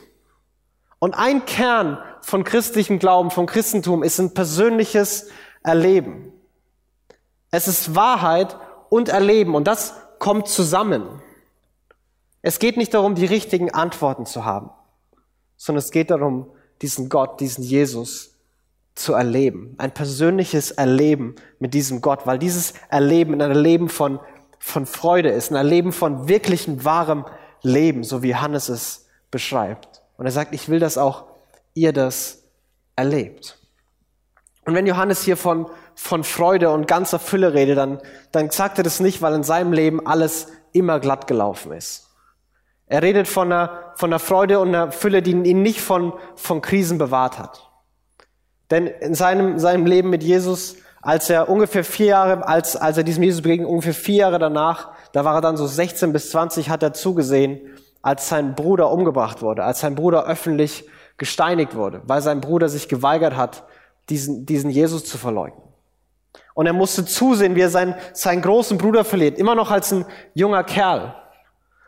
Und 0.99 1.13
ein 1.13 1.45
Kern 1.45 1.97
von 2.21 2.43
christlichem 2.43 2.99
Glauben, 2.99 3.31
von 3.31 3.45
Christentum 3.45 4.03
ist 4.03 4.19
ein 4.19 4.33
persönliches 4.33 5.29
Erleben. 5.63 6.33
Es 7.51 7.67
ist 7.67 7.95
Wahrheit 7.95 8.57
und 8.89 9.09
Erleben 9.09 9.55
und 9.55 9.65
das 9.65 9.93
kommt 10.19 10.47
zusammen. 10.47 11.21
Es 12.41 12.59
geht 12.59 12.77
nicht 12.77 12.93
darum, 12.93 13.15
die 13.15 13.25
richtigen 13.25 13.71
Antworten 13.71 14.25
zu 14.25 14.45
haben, 14.45 14.69
sondern 15.57 15.79
es 15.79 15.91
geht 15.91 16.11
darum, 16.11 16.51
diesen 16.81 17.09
Gott, 17.09 17.39
diesen 17.39 17.63
Jesus 17.63 18.35
zu 18.95 19.13
erleben. 19.13 19.75
Ein 19.77 19.93
persönliches 19.93 20.71
Erleben 20.71 21.35
mit 21.59 21.73
diesem 21.73 22.01
Gott, 22.01 22.27
weil 22.27 22.39
dieses 22.39 22.73
Erleben 22.89 23.33
ein 23.33 23.41
Erleben 23.41 23.89
von, 23.89 24.19
von 24.59 24.85
Freude 24.85 25.29
ist, 25.29 25.51
ein 25.51 25.55
Erleben 25.55 25.91
von 25.91 26.27
wirklichem, 26.27 26.83
wahrem 26.83 27.25
Leben, 27.61 28.03
so 28.03 28.23
wie 28.23 28.35
Hannes 28.35 28.69
es 28.69 29.07
beschreibt. 29.31 29.98
Und 30.19 30.25
er 30.25 30.33
sagt, 30.33 30.53
ich 30.53 30.67
will, 30.67 30.79
dass 30.79 30.97
auch 30.97 31.27
ihr 31.73 31.93
das 31.93 32.43
erlebt. 32.97 33.57
Und 34.65 34.75
wenn 34.75 34.85
Johannes 34.85 35.23
hier 35.23 35.37
von, 35.37 35.67
von 35.95 36.25
Freude 36.25 36.71
und 36.71 36.89
ganzer 36.89 37.19
Fülle 37.19 37.53
redet, 37.53 37.77
dann, 37.77 38.01
dann 38.33 38.49
sagt 38.49 38.77
er 38.77 38.83
das 38.83 38.99
nicht, 38.99 39.21
weil 39.21 39.33
in 39.33 39.43
seinem 39.43 39.71
Leben 39.71 40.05
alles 40.05 40.47
immer 40.73 40.99
glatt 40.99 41.25
gelaufen 41.25 41.71
ist. 41.71 42.09
Er 42.85 43.01
redet 43.01 43.29
von 43.29 43.49
einer, 43.49 43.93
von 43.95 44.09
einer 44.09 44.19
Freude 44.19 44.59
und 44.59 44.67
einer 44.67 44.91
Fülle, 44.91 45.21
die 45.21 45.31
ihn 45.31 45.61
nicht 45.61 45.79
von, 45.79 46.11
von 46.35 46.61
Krisen 46.61 46.97
bewahrt 46.97 47.39
hat. 47.39 47.71
Denn 48.71 48.87
in 48.87 49.15
seinem, 49.15 49.57
seinem 49.57 49.85
Leben 49.85 50.09
mit 50.09 50.21
Jesus, 50.21 50.75
als 51.01 51.29
er 51.29 51.47
ungefähr 51.47 51.85
vier 51.85 52.07
Jahre, 52.07 52.45
als, 52.45 52.75
als 52.75 52.97
er 52.97 53.05
diesem 53.05 53.23
Jesus 53.23 53.41
begegnet, 53.41 53.69
ungefähr 53.69 53.93
vier 53.93 54.17
Jahre 54.17 54.37
danach, 54.37 54.89
da 55.13 55.23
war 55.23 55.35
er 55.35 55.41
dann 55.41 55.55
so 55.55 55.65
16 55.65 56.11
bis 56.11 56.29
20, 56.31 56.69
hat 56.69 56.83
er 56.83 56.91
zugesehen, 56.91 57.61
als 58.01 58.29
sein 58.29 58.55
Bruder 58.55 58.91
umgebracht 58.91 59.41
wurde, 59.41 59.63
als 59.63 59.79
sein 59.79 59.95
Bruder 59.95 60.25
öffentlich 60.25 60.85
gesteinigt 61.17 61.75
wurde, 61.75 62.01
weil 62.05 62.21
sein 62.21 62.41
Bruder 62.41 62.69
sich 62.69 62.87
geweigert 62.87 63.35
hat, 63.35 63.63
diesen, 64.09 64.45
diesen 64.45 64.69
Jesus 64.69 65.05
zu 65.05 65.17
verleugnen. 65.17 65.63
Und 66.53 66.65
er 66.65 66.73
musste 66.73 67.05
zusehen, 67.05 67.55
wie 67.55 67.61
er 67.61 67.69
seinen, 67.69 67.95
seinen 68.13 68.41
großen 68.41 68.77
Bruder 68.77 69.05
verliert, 69.05 69.37
immer 69.37 69.55
noch 69.55 69.71
als 69.71 69.91
ein 69.91 70.05
junger 70.33 70.63
Kerl. 70.63 71.15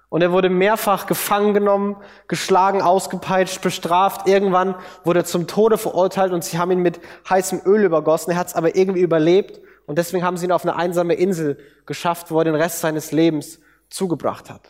Und 0.09 0.21
er 0.21 0.33
wurde 0.33 0.49
mehrfach 0.49 1.07
gefangen 1.07 1.53
genommen, 1.53 1.95
geschlagen, 2.27 2.81
ausgepeitscht, 2.81 3.61
bestraft. 3.61 4.27
Irgendwann 4.27 4.75
wurde 5.05 5.21
er 5.21 5.25
zum 5.25 5.47
Tode 5.47 5.77
verurteilt 5.77 6.33
und 6.33 6.43
sie 6.43 6.57
haben 6.57 6.71
ihn 6.71 6.81
mit 6.81 6.99
heißem 7.29 7.61
Öl 7.65 7.85
übergossen. 7.85 8.31
Er 8.31 8.37
hat 8.37 8.47
es 8.47 8.55
aber 8.55 8.75
irgendwie 8.75 8.99
überlebt 8.99 9.61
und 9.85 9.97
deswegen 9.97 10.25
haben 10.25 10.35
sie 10.35 10.45
ihn 10.45 10.51
auf 10.51 10.63
eine 10.63 10.75
einsame 10.75 11.13
Insel 11.13 11.57
geschafft, 11.85 12.29
wo 12.29 12.39
er 12.39 12.43
den 12.43 12.55
Rest 12.55 12.81
seines 12.81 13.13
Lebens 13.13 13.59
zugebracht 13.89 14.49
hat. 14.49 14.61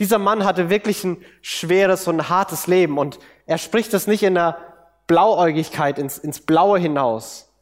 Dieser 0.00 0.18
Mann 0.18 0.44
hatte 0.44 0.70
wirklich 0.70 1.04
ein 1.04 1.24
schweres 1.42 2.08
und 2.08 2.16
ein 2.16 2.28
hartes 2.28 2.66
Leben 2.66 2.98
und 2.98 3.18
er 3.46 3.58
spricht 3.58 3.92
das 3.92 4.06
nicht 4.06 4.22
in 4.22 4.34
der 4.34 4.58
Blauäugigkeit 5.06 5.98
ins, 5.98 6.16
ins 6.16 6.40
Blaue 6.40 6.78
hinaus, 6.78 7.52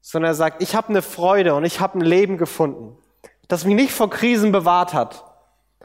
sondern 0.00 0.30
er 0.30 0.34
sagt, 0.34 0.62
ich 0.62 0.74
habe 0.74 0.88
eine 0.88 1.02
Freude 1.02 1.54
und 1.54 1.64
ich 1.64 1.78
habe 1.80 1.98
ein 1.98 2.00
Leben 2.00 2.38
gefunden, 2.38 2.96
das 3.46 3.64
mich 3.64 3.74
nicht 3.74 3.92
vor 3.92 4.08
Krisen 4.08 4.52
bewahrt 4.52 4.94
hat, 4.94 5.24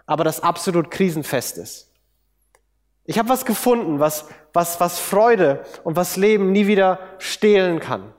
aber 0.05 0.23
das 0.23 0.41
absolut 0.41 0.91
krisenfest 0.91 1.57
ist. 1.57 1.91
Ich 3.03 3.19
habe 3.19 3.29
was 3.29 3.45
gefunden, 3.45 3.99
was, 3.99 4.25
was, 4.53 4.79
was 4.79 4.99
Freude 4.99 5.65
und 5.83 5.95
was 5.97 6.15
Leben 6.15 6.51
nie 6.53 6.67
wieder 6.67 6.99
stehlen 7.17 7.79
kann, 7.79 8.13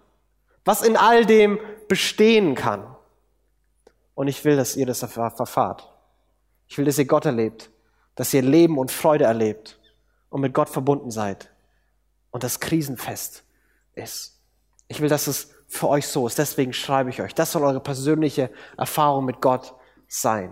was 0.64 0.83
in 0.83 0.97
all 0.99 1.25
dem 1.25 1.59
bestehen 1.88 2.55
kann. 2.55 2.85
Und 4.14 4.29
ich 4.29 4.45
will, 4.45 4.57
dass 4.57 4.76
ihr 4.76 4.85
das 4.85 4.99
verfahrt. 4.99 5.92
Ich 6.73 6.79
will, 6.79 6.87
dass 6.87 6.97
ihr 6.97 7.05
Gott 7.05 7.26
erlebt, 7.26 7.69
dass 8.14 8.33
ihr 8.33 8.41
Leben 8.41 8.79
und 8.79 8.91
Freude 8.91 9.25
erlebt 9.25 9.79
und 10.31 10.41
mit 10.41 10.55
Gott 10.55 10.71
verbunden 10.71 11.11
seid 11.11 11.50
und 12.31 12.45
das 12.45 12.61
krisenfest 12.61 13.45
ist. 13.95 14.41
Ich 14.88 15.02
will, 15.02 15.11
dass 15.11 15.26
es 15.26 15.50
für 15.69 15.87
euch 15.91 16.07
so 16.07 16.26
ist. 16.26 16.38
Deswegen 16.38 16.73
schreibe 16.73 17.11
ich 17.11 17.21
euch. 17.21 17.35
Das 17.35 17.52
soll 17.52 17.62
eure 17.64 17.81
persönliche 17.81 18.49
Erfahrung 18.79 19.26
mit 19.26 19.43
Gott 19.43 19.75
sein. 20.09 20.50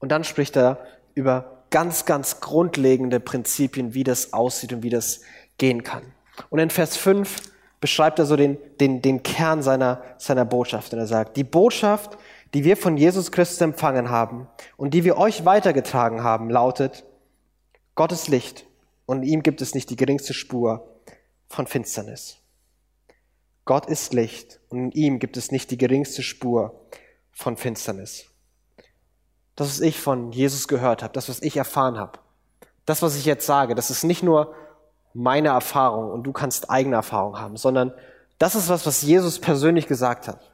Und 0.00 0.10
dann 0.10 0.24
spricht 0.24 0.54
er 0.54 0.84
über 1.14 1.64
ganz, 1.70 2.04
ganz 2.04 2.40
grundlegende 2.40 3.20
Prinzipien, 3.20 3.94
wie 3.94 4.04
das 4.04 4.34
aussieht 4.34 4.74
und 4.74 4.82
wie 4.82 4.90
das 4.90 5.22
gehen 5.56 5.82
kann. 5.82 6.02
Und 6.50 6.58
in 6.58 6.68
Vers 6.68 6.98
5 6.98 7.36
beschreibt 7.80 8.18
er 8.18 8.26
so 8.26 8.36
den, 8.36 8.58
den, 8.80 9.00
den 9.00 9.22
Kern 9.22 9.62
seiner, 9.62 10.02
seiner 10.18 10.44
Botschaft. 10.44 10.92
Und 10.92 10.98
er 10.98 11.06
sagt, 11.06 11.38
die 11.38 11.44
Botschaft, 11.44 12.18
die 12.54 12.64
wir 12.64 12.76
von 12.76 12.96
Jesus 12.96 13.30
Christus 13.30 13.60
empfangen 13.60 14.10
haben 14.10 14.48
und 14.76 14.94
die 14.94 15.04
wir 15.04 15.16
euch 15.16 15.44
weitergetragen 15.44 16.22
haben, 16.22 16.50
lautet, 16.50 17.04
Gott 17.94 18.12
ist 18.12 18.28
Licht 18.28 18.66
und 19.06 19.22
in 19.22 19.28
ihm 19.28 19.42
gibt 19.42 19.60
es 19.60 19.74
nicht 19.74 19.90
die 19.90 19.96
geringste 19.96 20.34
Spur 20.34 20.88
von 21.48 21.66
Finsternis. 21.66 22.38
Gott 23.64 23.86
ist 23.86 24.14
Licht 24.14 24.60
und 24.68 24.78
in 24.78 24.90
ihm 24.92 25.18
gibt 25.18 25.36
es 25.36 25.52
nicht 25.52 25.70
die 25.70 25.78
geringste 25.78 26.22
Spur 26.22 26.86
von 27.30 27.56
Finsternis. 27.56 28.26
Das, 29.54 29.68
was 29.68 29.80
ich 29.80 30.00
von 30.00 30.32
Jesus 30.32 30.68
gehört 30.68 31.02
habe, 31.02 31.12
das, 31.12 31.28
was 31.28 31.42
ich 31.42 31.56
erfahren 31.56 31.98
habe, 31.98 32.18
das, 32.86 33.02
was 33.02 33.16
ich 33.16 33.24
jetzt 33.24 33.46
sage, 33.46 33.74
das 33.74 33.90
ist 33.90 34.04
nicht 34.04 34.22
nur 34.22 34.54
meine 35.12 35.48
Erfahrung 35.48 36.10
und 36.10 36.24
du 36.24 36.32
kannst 36.32 36.70
eigene 36.70 36.96
Erfahrung 36.96 37.38
haben, 37.38 37.56
sondern 37.56 37.92
das 38.38 38.54
ist 38.54 38.68
was, 38.68 38.86
was 38.86 39.02
Jesus 39.02 39.38
persönlich 39.38 39.86
gesagt 39.86 40.28
hat. 40.28 40.49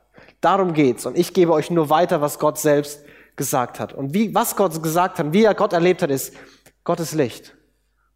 Darum 0.46 0.74
geht's. 0.74 1.06
Und 1.06 1.18
ich 1.18 1.34
gebe 1.34 1.52
euch 1.52 1.72
nur 1.72 1.90
weiter, 1.90 2.20
was 2.20 2.38
Gott 2.38 2.56
selbst 2.56 3.04
gesagt 3.34 3.80
hat. 3.80 3.92
Und 3.92 4.14
wie, 4.14 4.32
was 4.32 4.54
Gott 4.54 4.80
gesagt 4.80 5.18
hat, 5.18 5.32
wie 5.32 5.42
er 5.42 5.56
Gott 5.56 5.72
erlebt 5.72 6.02
hat, 6.02 6.10
ist, 6.10 6.36
Gott 6.84 7.00
ist 7.00 7.14
Licht. 7.14 7.56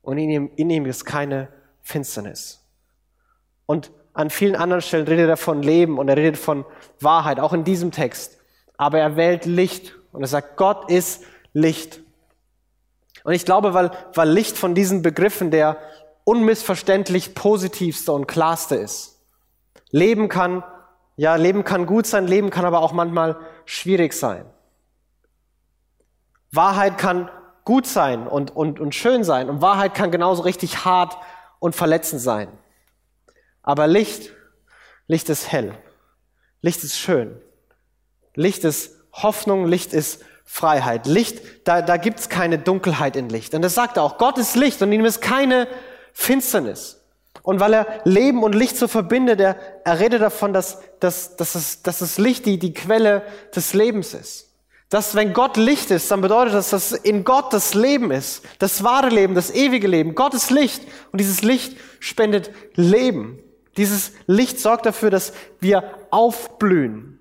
Und 0.00 0.16
in 0.16 0.30
ihm, 0.30 0.50
in 0.54 0.70
ihm 0.70 0.86
ist 0.86 1.04
keine 1.04 1.48
Finsternis. 1.82 2.64
Und 3.66 3.90
an 4.12 4.30
vielen 4.30 4.54
anderen 4.54 4.80
Stellen 4.80 5.08
redet 5.08 5.28
er 5.28 5.36
von 5.36 5.60
Leben 5.60 5.98
und 5.98 6.08
er 6.08 6.16
redet 6.16 6.36
von 6.36 6.64
Wahrheit, 7.00 7.40
auch 7.40 7.52
in 7.52 7.64
diesem 7.64 7.90
Text. 7.90 8.38
Aber 8.76 9.00
er 9.00 9.16
wählt 9.16 9.44
Licht 9.44 9.96
und 10.12 10.22
er 10.22 10.28
sagt, 10.28 10.56
Gott 10.56 10.88
ist 10.88 11.24
Licht. 11.52 11.98
Und 13.24 13.32
ich 13.32 13.44
glaube, 13.44 13.74
weil, 13.74 13.90
weil 14.14 14.30
Licht 14.30 14.56
von 14.56 14.76
diesen 14.76 15.02
Begriffen 15.02 15.50
der 15.50 15.78
unmissverständlich 16.22 17.34
positivste 17.34 18.12
und 18.12 18.28
klarste 18.28 18.76
ist. 18.76 19.20
Leben 19.90 20.28
kann, 20.28 20.62
ja, 21.20 21.34
Leben 21.34 21.64
kann 21.64 21.84
gut 21.84 22.06
sein, 22.06 22.26
Leben 22.26 22.48
kann 22.48 22.64
aber 22.64 22.80
auch 22.80 22.92
manchmal 22.92 23.38
schwierig 23.66 24.14
sein. 24.14 24.46
Wahrheit 26.50 26.96
kann 26.96 27.30
gut 27.62 27.86
sein 27.86 28.26
und, 28.26 28.56
und, 28.56 28.80
und 28.80 28.94
schön 28.94 29.22
sein 29.22 29.50
und 29.50 29.60
Wahrheit 29.60 29.92
kann 29.92 30.10
genauso 30.10 30.40
richtig 30.40 30.86
hart 30.86 31.18
und 31.58 31.76
verletzend 31.76 32.22
sein. 32.22 32.48
Aber 33.62 33.86
Licht, 33.86 34.32
Licht 35.08 35.28
ist 35.28 35.52
hell. 35.52 35.74
Licht 36.62 36.82
ist 36.84 36.98
schön. 36.98 37.38
Licht 38.34 38.64
ist 38.64 38.96
Hoffnung, 39.12 39.66
Licht 39.66 39.92
ist 39.92 40.24
Freiheit. 40.46 41.04
Licht, 41.04 41.68
da, 41.68 41.82
da 41.82 41.98
gibt's 41.98 42.30
keine 42.30 42.58
Dunkelheit 42.58 43.14
in 43.14 43.28
Licht. 43.28 43.52
Und 43.52 43.60
das 43.60 43.74
sagt 43.74 43.98
er 43.98 44.04
auch, 44.04 44.16
Gott 44.16 44.38
ist 44.38 44.56
Licht 44.56 44.80
und 44.80 44.90
in 44.90 45.00
ihm 45.00 45.04
ist 45.04 45.20
keine 45.20 45.68
Finsternis. 46.14 46.99
Und 47.42 47.60
weil 47.60 47.72
er 47.72 47.86
Leben 48.04 48.42
und 48.42 48.54
Licht 48.54 48.76
so 48.76 48.88
verbindet, 48.88 49.40
er, 49.40 49.56
er 49.84 49.98
redet 49.98 50.20
davon, 50.20 50.52
dass, 50.52 50.78
dass, 51.00 51.36
dass, 51.36 51.54
es, 51.54 51.82
dass 51.82 52.00
das 52.00 52.18
Licht 52.18 52.46
die, 52.46 52.58
die 52.58 52.74
Quelle 52.74 53.22
des 53.54 53.74
Lebens 53.74 54.14
ist. 54.14 54.50
Dass 54.90 55.14
wenn 55.14 55.32
Gott 55.32 55.56
Licht 55.56 55.90
ist, 55.92 56.10
dann 56.10 56.20
bedeutet 56.20 56.54
das, 56.54 56.70
dass 56.70 56.92
in 56.92 57.22
Gott 57.24 57.52
das 57.52 57.74
Leben 57.74 58.10
ist. 58.10 58.42
Das 58.58 58.82
wahre 58.82 59.08
Leben, 59.08 59.34
das 59.34 59.50
ewige 59.52 59.86
Leben. 59.86 60.14
Gott 60.16 60.34
ist 60.34 60.50
Licht. 60.50 60.82
Und 61.12 61.20
dieses 61.20 61.42
Licht 61.42 61.76
spendet 62.00 62.50
Leben. 62.74 63.38
Dieses 63.76 64.12
Licht 64.26 64.58
sorgt 64.58 64.86
dafür, 64.86 65.10
dass 65.10 65.32
wir 65.60 65.94
aufblühen. 66.10 67.20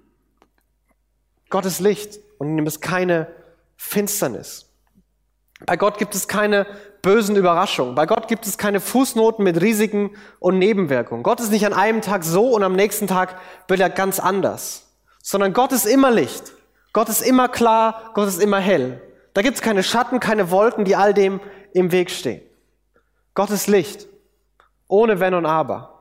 Gott 1.50 1.66
ist 1.66 1.80
Licht 1.80 2.20
und 2.40 2.50
in 2.50 2.58
ihm 2.58 2.68
ist 2.68 2.82
keine 2.82 3.28
Finsternis. 3.78 4.69
Bei 5.66 5.76
Gott 5.78 5.98
gibt 5.98 6.16
es 6.16 6.28
keine 6.28 6.66
bösen 7.02 7.36
Überraschungen. 7.36 7.96
Bei 7.96 8.06
Gott 8.06 8.28
gibt 8.28 8.46
es 8.46 8.58
keine 8.58 8.80
Fußnoten 8.80 9.44
mit 9.44 9.62
Risiken 9.62 10.12
und 10.40 10.58
Nebenwirkungen. 10.58 11.24
Gott 11.24 11.40
ist 11.40 11.52
nicht 11.52 11.66
an 11.66 11.74
einem 11.74 12.02
Tag 12.02 12.24
so 12.24 12.50
und 12.56 12.64
am 12.64 12.74
nächsten 12.74 13.08
Tag 13.08 13.36
wird 13.68 13.80
er 13.80 13.90
ganz 13.90 14.20
anders. 14.20 14.88
Sondern 15.22 15.54
Gott 15.54 15.72
ist 15.72 15.86
immer 15.86 16.12
Licht. 16.12 16.54
Gott 16.94 17.10
ist 17.10 17.22
immer 17.22 17.50
klar. 17.50 18.12
Gott 18.14 18.28
ist 18.28 18.42
immer 18.42 18.60
hell. 18.60 19.02
Da 19.34 19.42
gibt 19.42 19.56
es 19.56 19.62
keine 19.62 19.84
Schatten, 19.84 20.20
keine 20.20 20.50
Wolken, 20.50 20.86
die 20.86 20.96
all 20.96 21.14
dem 21.14 21.40
im 21.74 21.92
Weg 21.92 22.10
stehen. 22.10 22.42
Gott 23.36 23.50
ist 23.52 23.68
Licht. 23.68 24.08
Ohne 24.88 25.20
Wenn 25.20 25.34
und 25.34 25.46
Aber. 25.46 25.99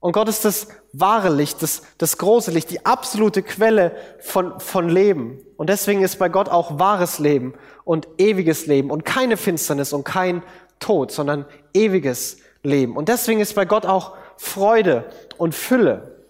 Und 0.00 0.12
Gott 0.12 0.28
ist 0.28 0.44
das 0.44 0.68
wahre 0.92 1.28
Licht, 1.28 1.62
das, 1.62 1.82
das 1.98 2.18
große 2.18 2.52
Licht, 2.52 2.70
die 2.70 2.86
absolute 2.86 3.42
Quelle 3.42 3.96
von, 4.20 4.60
von 4.60 4.88
Leben. 4.88 5.40
Und 5.56 5.68
deswegen 5.70 6.02
ist 6.02 6.18
bei 6.18 6.28
Gott 6.28 6.48
auch 6.48 6.78
wahres 6.78 7.18
Leben 7.18 7.54
und 7.84 8.06
ewiges 8.18 8.66
Leben 8.66 8.90
und 8.90 9.04
keine 9.04 9.36
Finsternis 9.36 9.92
und 9.92 10.04
kein 10.04 10.42
Tod, 10.78 11.10
sondern 11.10 11.46
ewiges 11.74 12.38
Leben. 12.62 12.96
Und 12.96 13.08
deswegen 13.08 13.40
ist 13.40 13.54
bei 13.54 13.64
Gott 13.64 13.86
auch 13.86 14.16
Freude 14.36 15.06
und 15.36 15.54
Fülle. 15.54 16.24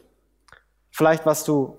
Vielleicht 0.90 1.26
warst 1.26 1.46
du 1.48 1.78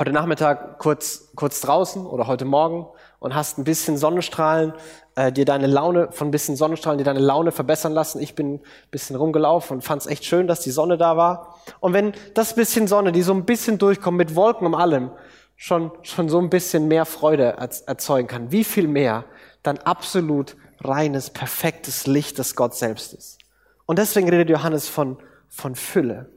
heute 0.00 0.12
Nachmittag 0.12 0.78
kurz, 0.78 1.28
kurz 1.36 1.60
draußen 1.60 2.06
oder 2.06 2.26
heute 2.26 2.46
Morgen 2.46 2.86
und 3.18 3.34
hast 3.34 3.58
ein 3.58 3.64
bisschen 3.64 3.98
Sonnenstrahlen, 3.98 4.72
äh, 5.14 5.30
dir 5.30 5.44
deine 5.44 5.66
Laune, 5.66 6.10
von 6.10 6.28
ein 6.28 6.30
bisschen 6.30 6.56
Sonnenstrahlen, 6.56 6.96
dir 6.96 7.04
deine 7.04 7.20
Laune 7.20 7.52
verbessern 7.52 7.92
lassen. 7.92 8.18
Ich 8.22 8.34
bin 8.34 8.54
ein 8.54 8.60
bisschen 8.90 9.14
rumgelaufen 9.14 9.76
und 9.76 9.82
fand 9.82 10.00
es 10.00 10.08
echt 10.08 10.24
schön, 10.24 10.46
dass 10.46 10.60
die 10.60 10.70
Sonne 10.70 10.96
da 10.96 11.18
war. 11.18 11.60
Und 11.80 11.92
wenn 11.92 12.14
das 12.32 12.54
bisschen 12.54 12.88
Sonne, 12.88 13.12
die 13.12 13.20
so 13.20 13.34
ein 13.34 13.44
bisschen 13.44 13.76
durchkommt 13.76 14.16
mit 14.16 14.34
Wolken 14.34 14.66
um 14.66 14.74
allem, 14.74 15.10
schon, 15.54 15.92
schon 16.00 16.30
so 16.30 16.38
ein 16.38 16.48
bisschen 16.48 16.88
mehr 16.88 17.04
Freude 17.04 17.56
erzeugen 17.58 18.26
kann, 18.26 18.50
wie 18.50 18.64
viel 18.64 18.88
mehr 18.88 19.26
dann 19.62 19.76
absolut 19.76 20.56
reines, 20.80 21.28
perfektes 21.28 22.06
Licht, 22.06 22.38
das 22.38 22.56
Gott 22.56 22.74
selbst 22.74 23.12
ist. 23.12 23.36
Und 23.84 23.98
deswegen 23.98 24.30
redet 24.30 24.48
Johannes 24.48 24.88
von, 24.88 25.18
von 25.50 25.74
Fülle, 25.74 26.30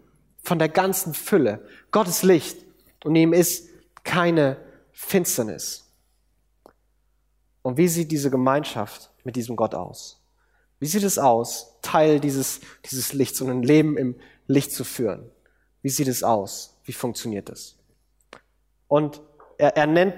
von 0.43 0.60
der 0.60 0.67
ganzen 0.67 1.13
Fülle. 1.13 1.65
Gottes 1.91 2.24
Licht 2.24 2.62
und 3.03 3.15
ihm 3.15 3.33
ist 3.33 3.69
keine 4.03 4.57
Finsternis. 4.91 5.91
Und 7.62 7.77
wie 7.77 7.88
sieht 7.88 8.12
diese 8.12 8.29
Gemeinschaft 8.29 9.12
mit 9.24 9.36
diesem 9.36 9.55
Gott 9.55 9.74
aus? 9.74 10.22
Wie 10.79 10.86
sieht 10.86 11.03
es 11.03 11.17
aus, 11.17 11.77
Teil 11.81 12.19
dieses, 12.19 12.60
dieses 12.86 13.13
Lichts 13.13 13.39
und 13.41 13.50
ein 13.50 13.63
Leben 13.63 13.98
im 13.98 14.15
Licht 14.48 14.72
zu 14.72 14.83
führen? 14.83 15.31
Wie 15.81 15.89
sieht 15.89 16.07
es 16.07 16.24
aus? 16.24 16.77
Wie 16.83 16.93
funktioniert 16.93 17.50
es? 17.50 17.77
Und 18.88 19.22
er, 19.57 19.77
er 19.77 19.88
nennt 19.88 20.13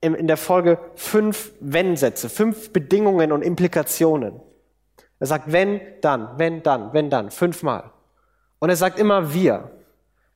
in, 0.00 0.14
in 0.14 0.26
der 0.26 0.36
Folge 0.36 0.78
fünf 0.94 1.52
Wenn-Sätze, 1.60 2.28
fünf 2.28 2.72
Bedingungen 2.72 3.32
und 3.32 3.42
Implikationen. 3.42 4.40
Er 5.18 5.26
sagt, 5.26 5.52
wenn, 5.52 5.80
dann, 6.00 6.38
wenn, 6.38 6.62
dann, 6.62 6.92
wenn, 6.92 7.10
dann, 7.10 7.30
fünfmal. 7.30 7.90
Und 8.60 8.70
er 8.70 8.76
sagt 8.76 8.98
immer 8.98 9.34
wir. 9.34 9.70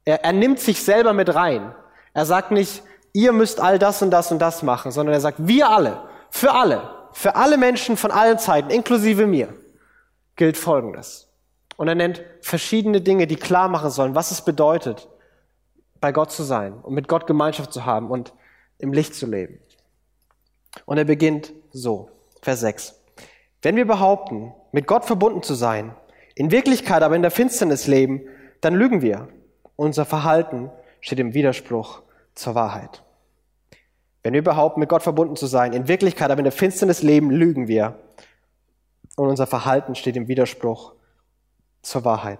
Er, 0.04 0.24
er 0.24 0.32
nimmt 0.32 0.58
sich 0.60 0.82
selber 0.82 1.12
mit 1.12 1.34
rein. 1.34 1.74
Er 2.14 2.26
sagt 2.26 2.50
nicht, 2.50 2.82
ihr 3.12 3.32
müsst 3.32 3.60
all 3.60 3.78
das 3.78 4.02
und 4.02 4.10
das 4.10 4.30
und 4.32 4.38
das 4.38 4.62
machen, 4.62 4.90
sondern 4.90 5.14
er 5.14 5.20
sagt, 5.20 5.46
wir 5.46 5.68
alle. 5.68 6.02
Für 6.30 6.52
alle, 6.52 6.90
für 7.12 7.36
alle 7.36 7.58
Menschen 7.58 7.96
von 7.96 8.10
allen 8.10 8.38
Zeiten, 8.38 8.70
inklusive 8.70 9.26
mir, 9.26 9.54
gilt 10.36 10.56
Folgendes. 10.56 11.28
Und 11.76 11.88
er 11.88 11.94
nennt 11.94 12.22
verschiedene 12.40 13.00
Dinge, 13.00 13.26
die 13.26 13.36
klar 13.36 13.68
machen 13.68 13.90
sollen, 13.90 14.14
was 14.14 14.30
es 14.30 14.42
bedeutet, 14.42 15.08
bei 16.00 16.10
Gott 16.10 16.32
zu 16.32 16.42
sein 16.42 16.74
und 16.74 16.94
mit 16.94 17.08
Gott 17.08 17.26
Gemeinschaft 17.26 17.72
zu 17.72 17.84
haben 17.84 18.10
und 18.10 18.32
im 18.78 18.92
Licht 18.92 19.14
zu 19.14 19.26
leben. 19.26 19.58
Und 20.86 20.98
er 20.98 21.04
beginnt 21.04 21.52
so, 21.70 22.10
Vers 22.40 22.60
6. 22.60 23.00
Wenn 23.60 23.76
wir 23.76 23.86
behaupten, 23.86 24.52
mit 24.72 24.86
Gott 24.86 25.04
verbunden 25.04 25.42
zu 25.42 25.54
sein, 25.54 25.94
in 26.34 26.50
Wirklichkeit 26.50 27.02
aber 27.02 27.14
in 27.14 27.22
der 27.22 27.30
Finsternis 27.30 27.86
leben, 27.86 28.22
dann 28.60 28.74
lügen 28.74 29.02
wir. 29.02 29.28
Unser 29.76 30.04
Verhalten 30.04 30.70
steht 31.02 31.18
im 31.18 31.34
Widerspruch 31.34 32.00
zur 32.34 32.54
Wahrheit. 32.54 33.02
Wenn 34.22 34.32
wir 34.32 34.42
behaupten, 34.42 34.80
mit 34.80 34.88
Gott 34.88 35.02
verbunden 35.02 35.36
zu 35.36 35.46
sein, 35.46 35.74
in 35.74 35.88
Wirklichkeit 35.88 36.30
aber 36.30 36.38
in 36.38 36.44
der 36.44 36.52
Finsternis 36.52 37.02
leben, 37.02 37.30
lügen 37.30 37.68
wir. 37.68 37.98
Und 39.16 39.28
unser 39.28 39.46
Verhalten 39.46 39.94
steht 39.94 40.16
im 40.16 40.28
Widerspruch 40.28 40.94
zur 41.82 42.04
Wahrheit. 42.04 42.38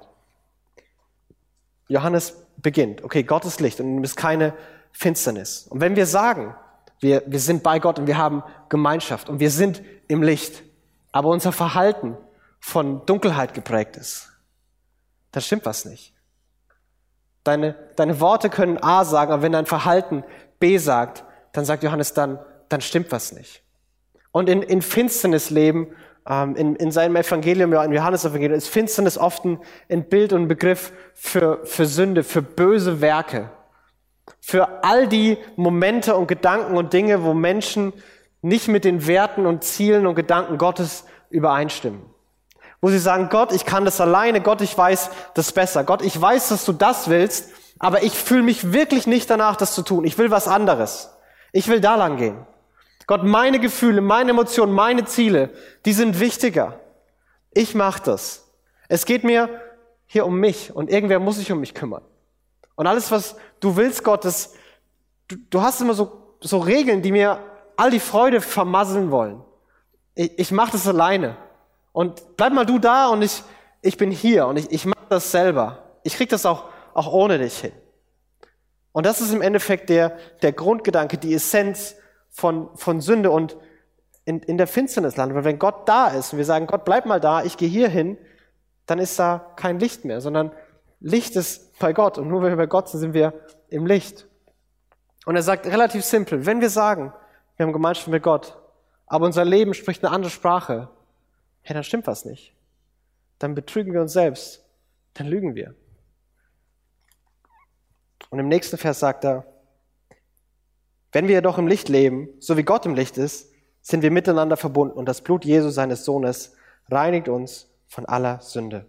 Johannes 1.88 2.47
beginnt, 2.57 3.04
okay, 3.04 3.25
Gott 3.25 3.45
ist 3.45 3.61
Licht 3.61 3.81
und 3.81 4.02
es 4.02 4.12
ist 4.12 4.16
keine 4.16 4.54
Finsternis. 4.92 5.66
Und 5.66 5.81
wenn 5.81 5.97
wir 5.97 6.07
sagen, 6.07 6.54
wir, 7.00 7.25
wir 7.26 7.40
sind 7.40 7.62
bei 7.64 7.81
Gott 7.81 7.99
und 7.99 8.07
wir 8.07 8.16
haben 8.16 8.45
Gemeinschaft 8.69 9.28
und 9.28 9.40
wir 9.40 9.50
sind 9.50 9.83
im 10.07 10.23
Licht, 10.23 10.62
aber 11.11 11.28
unser 11.28 11.52
Verhalten 11.52 12.16
von 12.61 13.04
Dunkelheit 13.07 13.54
geprägt 13.54 13.97
ist, 13.97 14.28
dann 15.33 15.42
stimmt 15.42 15.66
was 15.66 15.85
nicht. 15.85 16.14
Deine, 17.45 17.75
deine 17.97 18.21
Worte 18.21 18.51
können 18.51 18.79
A 18.79 19.05
sagen, 19.05 19.33
aber 19.33 19.43
wenn 19.43 19.53
dein 19.53 19.67
Verhalten 19.67 20.25
B 20.61 20.79
sagt, 20.79 21.25
dann 21.53 21.65
sagt 21.65 21.83
Johannes, 21.83 22.15
dann, 22.15 22.39
dann 22.69 22.81
stimmt 22.81 23.11
was 23.11 23.33
nicht. 23.33 23.63
Und 24.31 24.49
in, 24.49 24.63
in 24.63 24.81
Finsternis 24.81 25.51
leben, 25.51 25.89
ähm, 26.29 26.57
in, 26.57 26.77
in 26.77 26.91
seinem 26.91 27.17
Evangelium, 27.17 27.73
im 27.73 27.93
Johannes-Evangelium, 27.93 28.57
ist 28.57 28.69
Finsternis 28.69 29.19
oft 29.19 29.45
ein, 29.45 29.59
ein 29.91 30.09
Bild 30.09 30.33
und 30.33 30.43
ein 30.43 30.49
Begriff 30.49 30.93
für, 31.15 31.61
für 31.65 31.87
Sünde, 31.87 32.23
für 32.23 32.43
böse 32.43 33.01
Werke. 33.01 33.51
Für 34.41 34.85
all 34.85 35.09
die 35.09 35.37
Momente 35.57 36.17
und 36.17 36.29
Gedanken 36.29 36.77
und 36.77 36.93
Dinge, 36.93 37.25
wo 37.25 37.35
Menschen 37.35 37.93
nicht 38.41 38.69
mit 38.69 38.85
den 38.85 39.07
Werten 39.07 39.47
und 39.47 39.65
Zielen 39.65 40.07
und 40.07 40.15
Gedanken 40.15 40.59
Gottes 40.59 41.05
übereinstimmen. 41.31 42.03
Wo 42.83 42.91
sie 42.91 42.99
sagen, 42.99 43.29
Gott, 43.31 43.53
ich 43.53 43.65
kann 43.65 43.85
das 43.85 44.01
alleine, 44.01 44.41
Gott, 44.41 44.61
ich 44.61 44.77
weiß 44.77 45.11
das 45.35 45.53
besser. 45.53 45.85
Gott, 45.85 46.03
ich 46.03 46.21
weiß, 46.21 46.49
dass 46.49 46.65
du 46.65 46.73
das 46.73 47.09
willst, 47.09 47.51
aber 47.79 48.03
ich 48.03 48.12
fühle 48.12 48.43
mich 48.43 48.73
wirklich 48.73 49.07
nicht 49.07 49.31
danach, 49.31 49.57
das 49.57 49.75
zu 49.75 49.83
tun. 49.83 50.05
Ich 50.05 50.19
will 50.19 50.31
was 50.31 50.49
anderes. 50.49 51.17
Ich 51.53 51.69
will 51.69 51.81
da 51.81 51.95
lang 51.95 52.17
gehen. 52.17 52.45
Gott, 53.07 53.25
meine 53.25 53.61
Gefühle, 53.61 54.01
meine 54.01 54.31
Emotionen, 54.31 54.73
meine 54.73 55.05
Ziele, 55.05 55.51
die 55.85 55.93
sind 55.93 56.19
wichtiger. 56.19 56.81
Ich 57.53 57.75
mache 57.75 58.03
das. 58.03 58.49
Es 58.89 59.05
geht 59.05 59.23
mir 59.23 59.49
hier 60.07 60.27
um 60.27 60.37
mich 60.39 60.75
und 60.75 60.91
irgendwer 60.91 61.21
muss 61.21 61.37
sich 61.37 61.53
um 61.53 61.61
mich 61.61 61.75
kümmern. 61.75 62.03
Und 62.75 62.87
alles, 62.87 63.11
was 63.11 63.37
du 63.61 63.77
willst, 63.77 64.03
Gott, 64.03 64.25
das, 64.25 64.55
du, 65.29 65.37
du 65.51 65.62
hast 65.62 65.81
immer 65.81 65.95
so, 65.95 66.37
so 66.41 66.59
Regeln, 66.59 67.01
die 67.01 67.12
mir 67.12 67.39
all 67.77 67.91
die 67.91 68.01
Freude 68.01 68.41
vermasseln 68.41 69.11
wollen. 69.11 69.43
Ich, 70.15 70.39
ich 70.39 70.51
mache 70.51 70.73
das 70.73 70.89
alleine. 70.89 71.37
Und 71.93 72.37
bleib 72.37 72.53
mal 72.53 72.67
du 72.67 72.79
da 72.79 73.09
und 73.09 73.23
ich, 73.23 73.43
ich 73.83 73.97
bin 73.97 74.11
hier 74.11 74.47
und 74.47 74.57
ich, 74.57 74.71
ich 74.71 74.87
mache 74.87 75.07
das 75.09 75.31
selber. 75.31 75.79
Ich 76.03 76.17
krieg 76.17 76.29
das 76.29 76.47
auch, 76.47 76.65
auch 76.95 77.13
ohne 77.13 77.39
dich 77.39 77.59
hin. 77.59 77.73
Und 78.93 79.07
das 79.07 79.21
ist 79.21 79.33
im 79.33 79.43
Endeffekt 79.43 79.89
der, 79.89 80.17
der 80.43 80.53
Grundgedanke, 80.53 81.19
die 81.19 81.35
Essenz 81.35 81.97
von, 82.31 82.69
von 82.77 83.01
Sünde 83.01 83.31
und 83.31 83.57
in, 84.25 84.41
in 84.41 84.59
der 84.59 84.67
Finsternis 84.67 85.17
landen. 85.17 85.35
Weil 85.35 85.45
wenn 85.45 85.59
Gott 85.59 85.89
da 85.89 86.09
ist 86.09 86.33
und 86.33 86.39
wir 86.39 86.45
sagen, 86.45 86.67
Gott, 86.67 86.85
bleib 86.85 87.07
mal 87.07 87.21
da, 87.21 87.43
ich 87.43 87.57
gehe 87.57 87.69
hier 87.69 87.89
hin, 87.89 88.19
dann 88.87 88.99
ist 88.99 89.19
da 89.19 89.53
kein 89.57 89.79
Licht 89.79 90.05
mehr, 90.05 90.21
sondern 90.21 90.53
Licht 91.01 91.37
ist 91.37 91.79
bei 91.79 91.93
Gott. 91.93 92.19
Und 92.19 92.29
nur 92.29 92.43
wenn 92.43 92.51
wir 92.51 92.57
bei 92.57 92.67
Gott 92.67 92.89
sind, 92.89 93.01
sind 93.01 93.15
wir 93.15 93.35
im 93.69 93.87
Licht. 93.87 94.27
Und 95.25 95.37
er 95.37 95.43
sagt 95.43 95.67
relativ 95.67 96.05
simpel, 96.05 96.47
wenn 96.47 96.61
wir 96.61 96.71
sagen, 96.71 97.13
wir 97.57 97.67
haben 97.67 97.73
Gemeinschaft 97.73 98.09
mit 98.09 98.23
Gott, 98.23 98.59
aber 99.07 99.27
unser 99.27 99.45
Leben 99.45 99.75
spricht 99.75 100.05
eine 100.05 100.13
andere 100.13 100.31
Sprache, 100.31 100.89
ja, 101.64 101.75
dann 101.75 101.85
stimmt 101.85 102.07
was 102.07 102.25
nicht. 102.25 102.54
Dann 103.38 103.54
betrügen 103.54 103.92
wir 103.92 104.00
uns 104.00 104.12
selbst, 104.12 104.64
dann 105.14 105.26
lügen 105.26 105.54
wir. 105.54 105.75
Und 108.31 108.38
im 108.38 108.49
nächsten 108.49 108.78
Vers 108.78 109.00
sagt 109.00 109.25
er, 109.25 109.45
wenn 111.12 111.28
wir 111.28 111.35
jedoch 111.35 111.59
im 111.59 111.66
Licht 111.66 111.88
leben, 111.88 112.28
so 112.38 112.57
wie 112.57 112.62
Gott 112.62 112.87
im 112.87 112.95
Licht 112.95 113.19
ist, 113.19 113.52
sind 113.83 114.02
wir 114.02 114.11
miteinander 114.11 114.57
verbunden 114.57 114.97
und 114.97 115.07
das 115.07 115.21
Blut 115.21 115.45
Jesu 115.45 115.69
seines 115.69 116.04
Sohnes 116.04 116.54
reinigt 116.90 117.28
uns 117.28 117.69
von 117.87 118.07
aller 118.07 118.40
Sünde. 118.40 118.87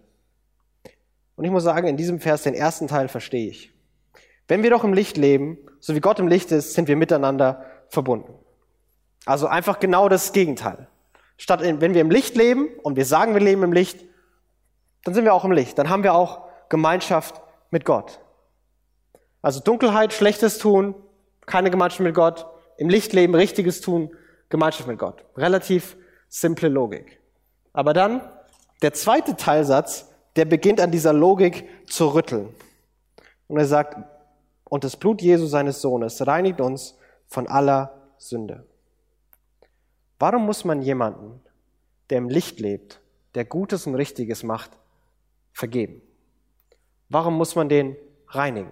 Und 1.36 1.44
ich 1.44 1.50
muss 1.50 1.64
sagen, 1.64 1.88
in 1.88 1.96
diesem 1.96 2.20
Vers, 2.20 2.44
den 2.44 2.54
ersten 2.54 2.88
Teil 2.88 3.08
verstehe 3.08 3.48
ich. 3.48 3.72
Wenn 4.46 4.62
wir 4.62 4.70
doch 4.70 4.84
im 4.84 4.94
Licht 4.94 5.16
leben, 5.16 5.58
so 5.80 5.94
wie 5.94 6.00
Gott 6.00 6.18
im 6.18 6.28
Licht 6.28 6.52
ist, 6.52 6.74
sind 6.74 6.88
wir 6.88 6.96
miteinander 6.96 7.64
verbunden. 7.88 8.32
Also 9.26 9.46
einfach 9.46 9.80
genau 9.80 10.08
das 10.08 10.32
Gegenteil. 10.32 10.88
Statt 11.36 11.60
wenn 11.62 11.94
wir 11.94 12.00
im 12.00 12.10
Licht 12.10 12.36
leben 12.36 12.68
und 12.82 12.96
wir 12.96 13.04
sagen, 13.04 13.34
wir 13.34 13.40
leben 13.40 13.62
im 13.62 13.72
Licht, 13.72 14.04
dann 15.04 15.14
sind 15.14 15.24
wir 15.24 15.34
auch 15.34 15.44
im 15.44 15.52
Licht. 15.52 15.78
Dann 15.78 15.88
haben 15.88 16.02
wir 16.02 16.14
auch 16.14 16.46
Gemeinschaft 16.68 17.40
mit 17.70 17.84
Gott. 17.84 18.20
Also 19.42 19.60
Dunkelheit, 19.60 20.12
Schlechtes 20.12 20.58
tun, 20.58 20.94
keine 21.46 21.70
Gemeinschaft 21.70 22.00
mit 22.00 22.14
Gott, 22.14 22.46
im 22.78 22.88
Licht 22.88 23.12
leben, 23.12 23.34
Richtiges 23.34 23.80
tun, 23.80 24.10
Gemeinschaft 24.48 24.88
mit 24.88 24.98
Gott. 24.98 25.24
Relativ 25.36 25.96
simple 26.28 26.68
Logik. 26.68 27.20
Aber 27.72 27.92
dann 27.92 28.22
der 28.82 28.92
zweite 28.92 29.36
Teilsatz, 29.36 30.08
der 30.36 30.46
beginnt 30.46 30.80
an 30.80 30.90
dieser 30.90 31.12
Logik 31.12 31.68
zu 31.88 32.08
rütteln. 32.14 32.54
Und 33.48 33.58
er 33.58 33.66
sagt, 33.66 33.98
und 34.64 34.84
das 34.84 34.96
Blut 34.96 35.22
Jesu 35.22 35.46
seines 35.46 35.80
Sohnes 35.80 36.26
reinigt 36.26 36.60
uns 36.60 36.98
von 37.26 37.46
aller 37.46 37.94
Sünde. 38.18 38.66
Warum 40.18 40.46
muss 40.46 40.64
man 40.64 40.82
jemanden, 40.82 41.40
der 42.10 42.18
im 42.18 42.28
Licht 42.28 42.60
lebt, 42.60 43.00
der 43.34 43.44
Gutes 43.44 43.86
und 43.86 43.94
Richtiges 43.94 44.42
macht, 44.42 44.70
vergeben? 45.52 46.02
Warum 47.08 47.34
muss 47.34 47.54
man 47.54 47.68
den 47.68 47.96
reinigen? 48.28 48.70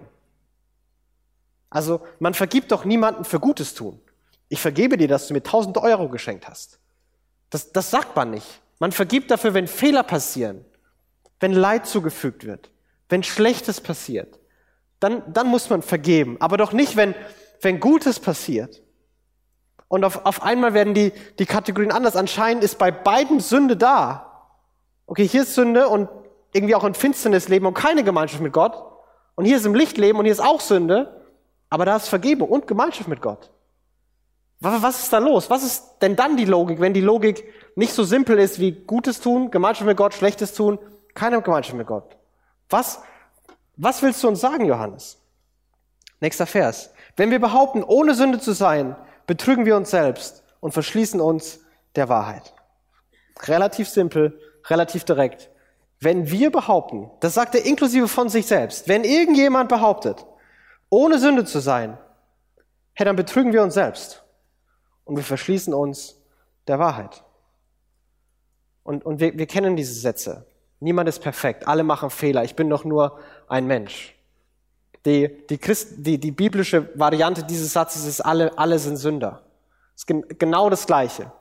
Also 1.69 2.01
man 2.19 2.33
vergibt 2.33 2.71
doch 2.71 2.85
niemanden 2.85 3.25
für 3.25 3.39
Gutes 3.39 3.73
tun. 3.73 3.99
Ich 4.47 4.61
vergebe 4.61 4.97
dir, 4.97 5.07
dass 5.07 5.27
du 5.27 5.33
mir 5.33 5.39
1000 5.39 5.77
Euro 5.79 6.09
geschenkt 6.09 6.47
hast. 6.47 6.79
Das, 7.49 7.71
das 7.71 7.89
sagt 7.89 8.15
man 8.15 8.31
nicht. 8.31 8.61
Man 8.79 8.91
vergibt 8.91 9.31
dafür, 9.31 9.53
wenn 9.53 9.67
Fehler 9.67 10.03
passieren, 10.03 10.63
wenn 11.39 11.53
Leid 11.53 11.87
zugefügt 11.87 12.45
wird, 12.45 12.69
wenn 13.09 13.23
Schlechtes 13.23 13.81
passiert. 13.81 14.39
Dann, 14.99 15.23
dann 15.33 15.47
muss 15.47 15.69
man 15.69 15.81
vergeben. 15.81 16.37
Aber 16.39 16.57
doch 16.57 16.73
nicht, 16.73 16.95
wenn, 16.95 17.15
wenn 17.61 17.79
Gutes 17.79 18.19
passiert. 18.19 18.81
Und 19.93 20.03
auf, 20.05 20.25
auf 20.25 20.41
einmal 20.41 20.73
werden 20.73 20.95
die, 20.95 21.11
die 21.37 21.45
Kategorien 21.45 21.91
anders. 21.91 22.15
Anscheinend 22.15 22.63
ist 22.63 22.79
bei 22.79 22.89
beiden 22.89 23.39
Sünde 23.39 23.77
da. 23.77 24.49
Okay, 25.05 25.27
hier 25.27 25.43
ist 25.43 25.53
Sünde 25.53 25.87
und 25.87 26.09
irgendwie 26.51 26.73
auch 26.73 26.83
in 26.83 26.95
Finsternis 26.95 27.47
leben 27.47 27.67
und 27.67 27.75
keine 27.75 28.03
Gemeinschaft 28.03 28.41
mit 28.41 28.53
Gott. 28.53 28.73
Und 29.35 29.45
hier 29.45 29.55
ist 29.55 29.67
im 29.67 29.75
Licht 29.75 29.99
leben 29.99 30.17
und 30.17 30.25
hier 30.25 30.31
ist 30.31 30.39
auch 30.39 30.61
Sünde. 30.61 31.21
Aber 31.69 31.85
da 31.85 31.95
ist 31.95 32.07
Vergebung 32.07 32.49
und 32.49 32.65
Gemeinschaft 32.65 33.07
mit 33.07 33.21
Gott. 33.21 33.51
Was 34.59 35.03
ist 35.03 35.13
da 35.13 35.19
los? 35.19 35.51
Was 35.51 35.61
ist 35.61 35.99
denn 36.01 36.15
dann 36.15 36.37
die 36.37 36.45
Logik, 36.45 36.79
wenn 36.79 36.95
die 36.95 36.99
Logik 36.99 37.43
nicht 37.75 37.93
so 37.93 38.03
simpel 38.03 38.39
ist 38.39 38.59
wie 38.59 38.71
Gutes 38.71 39.21
tun, 39.21 39.51
Gemeinschaft 39.51 39.85
mit 39.85 39.97
Gott, 39.97 40.15
Schlechtes 40.15 40.55
tun, 40.55 40.79
keine 41.13 41.39
Gemeinschaft 41.43 41.77
mit 41.77 41.85
Gott? 41.85 42.17
Was, 42.67 42.99
was 43.77 44.01
willst 44.01 44.23
du 44.23 44.27
uns 44.27 44.41
sagen, 44.41 44.65
Johannes? 44.65 45.21
Nächster 46.19 46.47
Vers. 46.47 46.91
Wenn 47.15 47.29
wir 47.29 47.39
behaupten, 47.39 47.83
ohne 47.83 48.15
Sünde 48.15 48.39
zu 48.39 48.53
sein, 48.53 48.95
betrügen 49.27 49.65
wir 49.65 49.75
uns 49.75 49.91
selbst 49.91 50.43
und 50.59 50.71
verschließen 50.73 51.19
uns 51.19 51.59
der 51.95 52.09
Wahrheit. 52.09 52.53
Relativ 53.43 53.89
simpel, 53.89 54.39
relativ 54.65 55.03
direkt. 55.03 55.49
Wenn 55.99 56.29
wir 56.29 56.51
behaupten, 56.51 57.09
das 57.21 57.33
sagt 57.33 57.55
er 57.55 57.65
inklusive 57.65 58.07
von 58.07 58.29
sich 58.29 58.45
selbst, 58.45 58.87
wenn 58.87 59.03
irgendjemand 59.03 59.69
behauptet, 59.69 60.25
ohne 60.89 61.17
Sünde 61.17 61.45
zu 61.45 61.59
sein, 61.59 61.97
hey, 62.93 63.05
dann 63.05 63.15
betrügen 63.15 63.53
wir 63.53 63.63
uns 63.63 63.73
selbst 63.73 64.23
und 65.05 65.15
wir 65.15 65.23
verschließen 65.23 65.73
uns 65.73 66.21
der 66.67 66.79
Wahrheit. 66.79 67.23
Und, 68.83 69.05
und 69.05 69.19
wir, 69.19 69.37
wir 69.37 69.47
kennen 69.47 69.75
diese 69.75 69.93
Sätze. 69.93 70.45
Niemand 70.79 71.07
ist 71.07 71.19
perfekt, 71.19 71.67
alle 71.67 71.83
machen 71.83 72.09
Fehler, 72.09 72.43
ich 72.43 72.55
bin 72.55 72.69
doch 72.69 72.83
nur 72.83 73.19
ein 73.47 73.65
Mensch. 73.65 74.15
Die, 75.05 75.45
die, 75.49 75.57
Christ, 75.57 75.95
die, 75.97 76.17
die 76.17 76.31
biblische 76.31 76.89
Variante 76.97 77.43
dieses 77.43 77.73
Satzes 77.73 78.05
ist, 78.05 78.21
alle, 78.21 78.57
alle 78.57 78.79
sind 78.79 78.97
Sünder. 78.97 79.41
Es 79.95 80.03
ist 80.03 80.39
genau 80.39 80.69
das 80.69 80.85
Gleiche. 80.85 81.31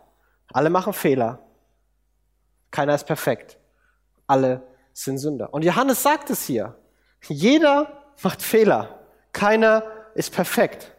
Alle 0.53 0.69
machen 0.69 0.93
Fehler. 0.93 1.39
Keiner 2.71 2.95
ist 2.95 3.07
perfekt. 3.07 3.59
Alle 4.27 4.63
sind 4.93 5.19
Sünder. 5.19 5.53
Und 5.55 5.65
Johannes 5.65 6.03
sagt 6.03 6.31
es 6.31 6.45
hier. 6.45 6.75
Jeder 7.29 8.15
macht 8.23 8.43
Fehler. 8.43 9.01
Keiner 9.33 9.85
ist 10.15 10.33
perfekt. 10.33 10.93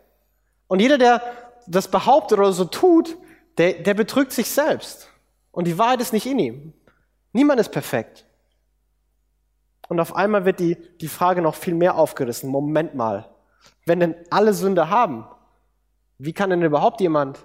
Und 0.68 0.80
jeder, 0.80 0.98
der 0.98 1.22
das 1.68 1.88
behauptet 1.88 2.40
oder 2.40 2.54
so 2.54 2.66
tut, 2.66 3.18
der, 3.58 3.74
der 3.74 3.94
betrügt 3.94 4.32
sich 4.32 4.50
selbst. 4.50 5.10
Und 5.52 5.66
die 5.68 5.78
Wahrheit 5.78 6.02
ist 6.02 6.14
nicht 6.14 6.26
in 6.26 6.40
ihm. 6.40 6.74
Niemand 7.32 7.60
ist 7.60 7.70
perfekt. 7.70 8.23
Und 9.94 10.00
auf 10.00 10.16
einmal 10.16 10.46
wird 10.46 10.60
die, 10.60 10.78
die 11.00 11.08
Frage 11.08 11.42
noch 11.42 11.56
viel 11.56 11.76
mehr 11.76 11.96
aufgerissen. 11.96 12.50
Moment 12.50 12.96
mal. 12.96 13.30
Wenn 13.86 14.00
denn 14.00 14.16
alle 14.30 14.54
Sünde 14.54 14.90
haben, 14.90 15.26
wie 16.18 16.34
kann 16.34 16.50
denn 16.50 16.62
überhaupt 16.62 17.00
jemand 17.02 17.40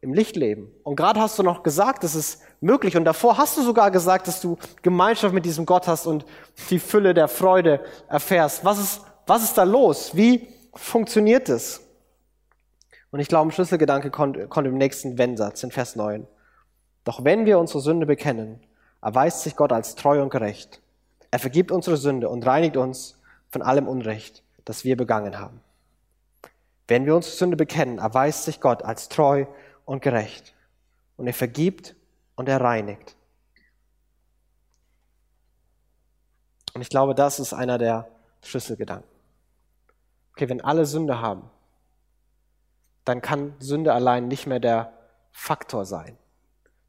im 0.00 0.12
Licht 0.12 0.36
leben? 0.36 0.70
Und 0.82 0.96
gerade 0.96 1.20
hast 1.20 1.38
du 1.38 1.42
noch 1.42 1.62
gesagt, 1.62 2.04
es 2.04 2.14
ist 2.14 2.42
möglich. 2.60 2.96
Und 2.96 3.04
davor 3.04 3.38
hast 3.38 3.56
du 3.56 3.62
sogar 3.62 3.90
gesagt, 3.90 4.28
dass 4.28 4.40
du 4.40 4.58
Gemeinschaft 4.82 5.34
mit 5.34 5.44
diesem 5.44 5.64
Gott 5.64 5.88
hast 5.88 6.06
und 6.06 6.26
die 6.70 6.78
Fülle 6.78 7.14
der 7.14 7.28
Freude 7.28 7.80
erfährst. 8.08 8.64
Was 8.64 8.78
ist 8.78 9.02
was 9.26 9.44
ist 9.44 9.56
da 9.56 9.62
los? 9.62 10.14
Wie 10.14 10.46
funktioniert 10.74 11.48
es? 11.48 11.80
Und 13.10 13.20
ich 13.20 13.28
glaube, 13.28 13.48
ein 13.48 13.52
Schlüsselgedanke 13.52 14.10
kommt, 14.10 14.50
kommt 14.50 14.66
im 14.66 14.76
nächsten 14.76 15.16
Wenn-Satz 15.16 15.62
in 15.62 15.70
Vers 15.70 15.96
9. 15.96 16.26
Doch 17.04 17.24
wenn 17.24 17.46
wir 17.46 17.58
unsere 17.58 17.80
Sünde 17.80 18.04
bekennen, 18.04 18.60
erweist 19.00 19.40
sich 19.40 19.56
Gott 19.56 19.72
als 19.72 19.94
treu 19.94 20.20
und 20.20 20.28
gerecht. 20.28 20.81
Er 21.32 21.38
vergibt 21.38 21.72
unsere 21.72 21.96
Sünde 21.96 22.28
und 22.28 22.46
reinigt 22.46 22.76
uns 22.76 23.18
von 23.48 23.62
allem 23.62 23.88
Unrecht, 23.88 24.42
das 24.66 24.84
wir 24.84 24.98
begangen 24.98 25.38
haben. 25.38 25.60
Wenn 26.86 27.06
wir 27.06 27.16
unsere 27.16 27.34
Sünde 27.34 27.56
bekennen, 27.56 27.98
erweist 27.98 28.44
sich 28.44 28.60
Gott 28.60 28.82
als 28.82 29.08
treu 29.08 29.46
und 29.86 30.02
gerecht. 30.02 30.54
Und 31.16 31.26
er 31.26 31.32
vergibt 31.32 31.96
und 32.36 32.50
er 32.50 32.60
reinigt. 32.60 33.16
Und 36.74 36.82
ich 36.82 36.90
glaube, 36.90 37.14
das 37.14 37.40
ist 37.40 37.54
einer 37.54 37.78
der 37.78 38.10
Schlüsselgedanken. 38.42 39.08
Okay, 40.32 40.50
wenn 40.50 40.60
alle 40.60 40.84
Sünde 40.84 41.22
haben, 41.22 41.48
dann 43.06 43.22
kann 43.22 43.54
Sünde 43.58 43.94
allein 43.94 44.28
nicht 44.28 44.46
mehr 44.46 44.60
der 44.60 44.92
Faktor 45.30 45.86
sein. 45.86 46.18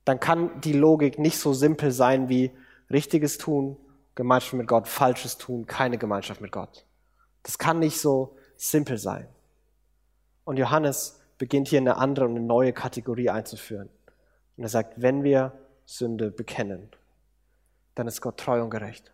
Dann 0.03 0.19
kann 0.19 0.60
die 0.60 0.73
Logik 0.73 1.17
nicht 1.17 1.38
so 1.38 1.53
simpel 1.53 1.91
sein 1.91 2.27
wie 2.27 2.51
richtiges 2.89 3.38
tun, 3.38 3.77
Gemeinschaft 4.15 4.54
mit 4.54 4.67
Gott, 4.67 4.88
falsches 4.88 5.38
tun, 5.38 5.65
keine 5.65 5.97
Gemeinschaft 5.97 6.41
mit 6.41 6.52
Gott. 6.52 6.86
Das 7.43 7.58
kann 7.58 7.80
nicht 7.80 7.99
so 7.99 8.38
simpel 8.56 8.97
sein. 8.97 9.28
Und 10.45 10.58
Johannes 10.58 11.19
beginnt 11.38 11.67
hier 11.67 11.80
eine 11.80 11.97
andere 11.97 12.26
und 12.26 12.32
eine 12.32 12.45
neue 12.45 12.73
Kategorie 12.73 13.30
einzuführen. 13.30 13.89
Und 14.58 14.63
er 14.63 14.69
sagt, 14.69 15.02
wenn 15.02 15.23
wir 15.23 15.54
Sünde 15.86 16.32
bekennen, 16.32 16.89
dann 17.95 18.08
ist 18.08 18.21
Gott 18.21 18.38
treu 18.38 18.62
und 18.62 18.69
gerecht. 18.69 19.12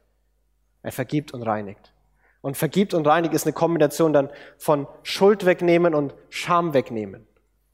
Er 0.81 0.91
vergibt 0.91 1.33
und 1.33 1.43
reinigt. 1.43 1.93
Und 2.41 2.55
vergibt 2.55 2.93
und 2.93 3.05
reinigt 3.05 3.33
ist 3.33 3.45
eine 3.45 3.53
Kombination 3.53 4.13
dann 4.13 4.29
von 4.57 4.87
Schuld 5.03 5.45
wegnehmen 5.45 5.93
und 5.93 6.15
Scham 6.29 6.73
wegnehmen. 6.73 7.27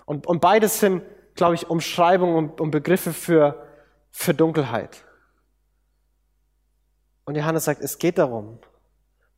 Und, 0.06 0.26
und 0.26 0.42
beides 0.42 0.80
sind, 0.80 1.04
glaube 1.36 1.56
ich, 1.56 1.70
Umschreibungen 1.70 2.36
und, 2.36 2.62
und 2.62 2.72
Begriffe 2.72 3.14
für, 3.14 3.68
für 4.12 4.34
Dunkelheit. 4.34 5.04
Und 7.26 7.36
Johannes 7.36 7.66
sagt, 7.66 7.82
es 7.82 7.98
geht 7.98 8.18
darum, 8.18 8.60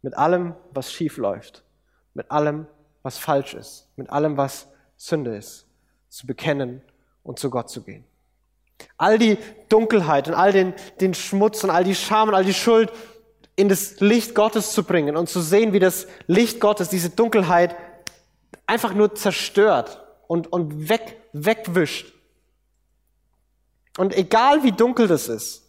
mit 0.02 0.16
allem, 0.16 0.56
was 0.72 0.92
schief 0.92 1.18
läuft, 1.18 1.64
mit 2.14 2.30
allem, 2.30 2.68
was 3.02 3.18
falsch 3.18 3.54
ist, 3.54 3.88
mit 3.96 4.10
allem, 4.10 4.38
was 4.38 4.68
Sünde 4.98 5.36
ist, 5.36 5.66
zu 6.10 6.28
bekennen 6.28 6.82
und 7.24 7.40
zu 7.40 7.50
Gott 7.50 7.70
zu 7.70 7.82
gehen. 7.82 8.04
All 8.98 9.18
die 9.18 9.38
Dunkelheit 9.70 10.28
und 10.28 10.34
all 10.34 10.52
den, 10.52 10.74
den 11.00 11.14
Schmutz 11.14 11.64
und 11.64 11.70
all 11.70 11.84
die 11.84 11.96
Scham 11.96 12.30
und 12.30 12.36
all 12.36 12.46
die 12.46 12.54
Schuld 12.54 12.92
in 13.56 13.70
das 13.70 14.00
Licht 14.00 14.36
Gottes 14.36 14.72
zu 14.72 14.84
bringen 14.84 15.18
und 15.18 15.30
zu 15.30 15.42
sehen, 15.42 15.74
wie 15.74 15.80
das 15.80 16.08
Licht 16.28 16.60
Gottes 16.60 16.90
diese 16.90 17.10
Dunkelheit 17.10 17.76
einfach 18.68 18.94
nur 18.94 19.16
zerstört 19.16 20.04
und, 20.28 20.52
und 20.52 20.90
weg, 20.90 21.22
wegwischt. 21.34 22.14
Und 23.98 24.16
egal 24.16 24.64
wie 24.64 24.72
dunkel 24.72 25.08
das 25.08 25.28
ist, 25.28 25.64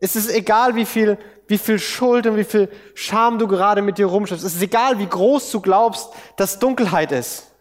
es 0.00 0.16
ist 0.16 0.30
egal 0.30 0.74
wie 0.74 0.84
viel, 0.84 1.18
wie 1.46 1.58
viel 1.58 1.78
Schuld 1.78 2.26
und 2.26 2.36
wie 2.36 2.44
viel 2.44 2.68
Scham 2.94 3.38
du 3.38 3.46
gerade 3.46 3.82
mit 3.82 3.98
dir 3.98 4.06
rumschleppst. 4.06 4.44
Es 4.44 4.54
ist 4.54 4.62
egal 4.62 4.98
wie 4.98 5.06
groß 5.06 5.50
du 5.50 5.60
glaubst, 5.60 6.10
dass 6.36 6.58
Dunkelheit 6.58 7.12
ist. 7.12 7.52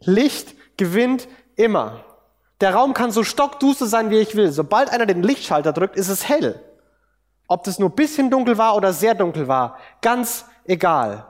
Licht 0.00 0.54
gewinnt 0.76 1.28
immer. 1.56 2.04
Der 2.60 2.74
Raum 2.74 2.94
kann 2.94 3.10
so 3.10 3.22
stockduster 3.22 3.86
sein, 3.86 4.10
wie 4.10 4.18
ich 4.18 4.36
will. 4.36 4.50
Sobald 4.50 4.90
einer 4.90 5.06
den 5.06 5.22
Lichtschalter 5.22 5.72
drückt, 5.72 5.96
ist 5.96 6.08
es 6.08 6.28
hell. 6.28 6.62
Ob 7.48 7.64
das 7.64 7.78
nur 7.78 7.90
bisschen 7.90 8.30
dunkel 8.30 8.58
war 8.58 8.76
oder 8.76 8.92
sehr 8.92 9.14
dunkel 9.14 9.46
war, 9.46 9.78
ganz 10.00 10.46
egal. 10.64 11.26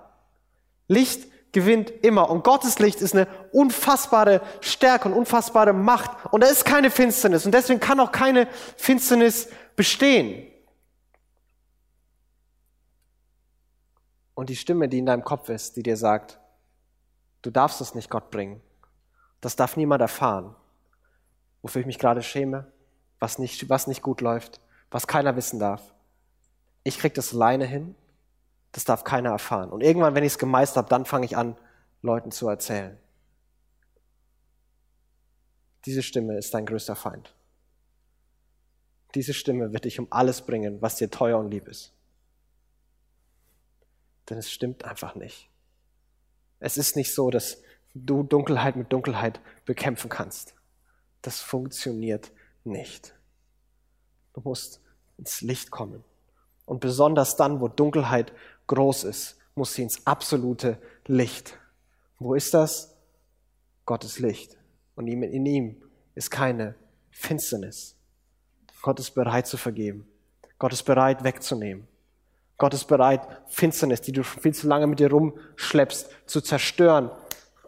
Licht 0.88 1.26
gewinnt 1.52 1.90
immer. 2.04 2.30
Und 2.30 2.44
Gottes 2.44 2.78
Licht 2.78 3.00
ist 3.00 3.14
eine 3.14 3.26
unfassbare 3.52 4.40
Stärke 4.60 5.08
und 5.08 5.14
unfassbare 5.14 5.72
Macht. 5.72 6.10
Und 6.30 6.42
da 6.42 6.48
ist 6.48 6.64
keine 6.64 6.90
Finsternis. 6.90 7.46
Und 7.46 7.52
deswegen 7.52 7.80
kann 7.80 7.98
auch 7.98 8.12
keine 8.12 8.46
Finsternis 8.76 9.48
bestehen. 9.74 10.46
Und 14.36 14.48
die 14.48 14.54
Stimme, 14.54 14.88
die 14.88 14.98
in 14.98 15.06
deinem 15.06 15.24
Kopf 15.24 15.48
ist, 15.48 15.74
die 15.74 15.82
dir 15.82 15.96
sagt, 15.96 16.38
du 17.42 17.50
darfst 17.50 17.80
es 17.80 17.96
nicht 17.96 18.10
Gott 18.10 18.30
bringen. 18.30 18.60
Das 19.40 19.56
darf 19.56 19.76
niemand 19.76 20.00
erfahren. 20.00 20.54
Wofür 21.62 21.80
ich 21.80 21.86
mich 21.86 21.98
gerade 21.98 22.22
schäme, 22.22 22.70
was 23.18 23.40
nicht, 23.40 23.68
was 23.68 23.88
nicht 23.88 24.02
gut 24.02 24.20
läuft, 24.20 24.60
was 24.90 25.08
keiner 25.08 25.34
wissen 25.34 25.58
darf 25.58 25.96
ich 26.86 26.98
krieg 26.98 27.14
das 27.14 27.34
alleine 27.34 27.66
hin, 27.66 27.96
das 28.70 28.84
darf 28.84 29.02
keiner 29.02 29.30
erfahren. 29.30 29.70
Und 29.70 29.82
irgendwann, 29.82 30.14
wenn 30.14 30.22
ich 30.22 30.34
es 30.34 30.38
gemeistert 30.38 30.76
habe, 30.76 30.88
dann 30.88 31.04
fange 31.04 31.26
ich 31.26 31.36
an, 31.36 31.56
Leuten 32.00 32.30
zu 32.30 32.48
erzählen. 32.48 32.96
Diese 35.84 36.04
Stimme 36.04 36.38
ist 36.38 36.54
dein 36.54 36.64
größter 36.64 36.94
Feind. 36.94 37.34
Diese 39.16 39.34
Stimme 39.34 39.72
wird 39.72 39.84
dich 39.84 39.98
um 39.98 40.06
alles 40.10 40.42
bringen, 40.42 40.80
was 40.80 40.94
dir 40.94 41.10
teuer 41.10 41.38
und 41.38 41.50
lieb 41.50 41.66
ist. 41.66 41.92
Denn 44.28 44.38
es 44.38 44.50
stimmt 44.50 44.84
einfach 44.84 45.14
nicht. 45.14 45.48
Es 46.58 46.76
ist 46.76 46.96
nicht 46.96 47.14
so, 47.14 47.30
dass 47.30 47.62
du 47.94 48.22
Dunkelheit 48.22 48.76
mit 48.76 48.92
Dunkelheit 48.92 49.40
bekämpfen 49.64 50.08
kannst. 50.08 50.54
Das 51.22 51.40
funktioniert 51.40 52.32
nicht. 52.64 53.14
Du 54.34 54.40
musst 54.42 54.80
ins 55.18 55.40
Licht 55.40 55.70
kommen. 55.70 56.04
Und 56.64 56.80
besonders 56.80 57.36
dann, 57.36 57.60
wo 57.60 57.68
Dunkelheit 57.68 58.32
groß 58.66 59.04
ist, 59.04 59.38
muss 59.54 59.74
sie 59.74 59.82
ins 59.82 60.06
absolute 60.06 60.78
Licht. 61.06 61.58
Wo 62.18 62.34
ist 62.34 62.52
das? 62.52 62.94
Gottes 63.86 64.18
Licht. 64.18 64.56
Und 64.94 65.06
in 65.06 65.46
ihm 65.46 65.82
ist 66.14 66.30
keine 66.30 66.74
Finsternis. 67.10 67.96
Gott 68.82 68.98
ist 69.00 69.12
bereit 69.12 69.46
zu 69.46 69.56
vergeben. 69.56 70.08
Gott 70.58 70.72
ist 70.72 70.82
bereit 70.82 71.24
wegzunehmen. 71.24 71.86
Gott 72.58 72.72
ist 72.72 72.86
bereit, 72.86 73.20
Finsternis, 73.46 74.00
die 74.00 74.12
du 74.12 74.22
viel 74.22 74.54
zu 74.54 74.66
lange 74.66 74.86
mit 74.86 74.98
dir 74.98 75.10
rumschleppst, 75.10 76.08
zu 76.26 76.40
zerstören. 76.40 77.10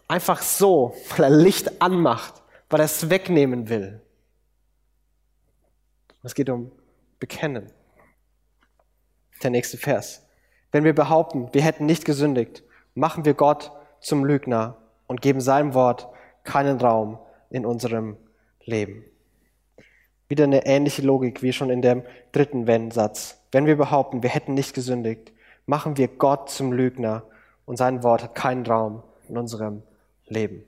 Einfach 0.06 0.40
so, 0.40 0.94
weil 1.16 1.24
er 1.24 1.36
Licht 1.36 1.82
anmacht, 1.82 2.42
weil 2.70 2.80
er 2.80 2.86
es 2.86 3.10
wegnehmen 3.10 3.68
will. 3.68 4.00
Es 6.22 6.34
geht 6.34 6.48
um 6.48 6.72
Bekennen. 7.18 7.70
Der 9.42 9.50
nächste 9.50 9.76
Vers. 9.76 10.26
Wenn 10.72 10.84
wir 10.84 10.94
behaupten, 10.94 11.52
wir 11.52 11.62
hätten 11.62 11.86
nicht 11.86 12.04
gesündigt, 12.04 12.62
machen 12.94 13.24
wir 13.24 13.34
Gott 13.34 13.72
zum 14.00 14.24
Lügner 14.24 14.76
und 15.06 15.20
geben 15.20 15.40
seinem 15.40 15.74
Wort 15.74 16.08
keinen 16.44 16.80
Raum 16.80 17.18
in 17.50 17.64
unserem 17.64 18.16
Leben. 18.64 19.04
Wieder 20.28 20.44
eine 20.44 20.66
ähnliche 20.66 21.02
Logik 21.02 21.42
wie 21.42 21.52
schon 21.52 21.70
in 21.70 21.82
dem 21.82 22.02
dritten 22.32 22.66
Wenn-Satz. 22.66 23.37
Wenn 23.50 23.66
wir 23.66 23.76
behaupten, 23.76 24.22
wir 24.22 24.30
hätten 24.30 24.54
nicht 24.54 24.74
gesündigt, 24.74 25.32
machen 25.66 25.96
wir 25.96 26.08
Gott 26.08 26.50
zum 26.50 26.72
Lügner 26.72 27.22
und 27.64 27.76
sein 27.76 28.02
Wort 28.02 28.22
hat 28.22 28.34
keinen 28.34 28.66
Raum 28.66 29.02
in 29.28 29.36
unserem 29.36 29.82
Leben. 30.26 30.64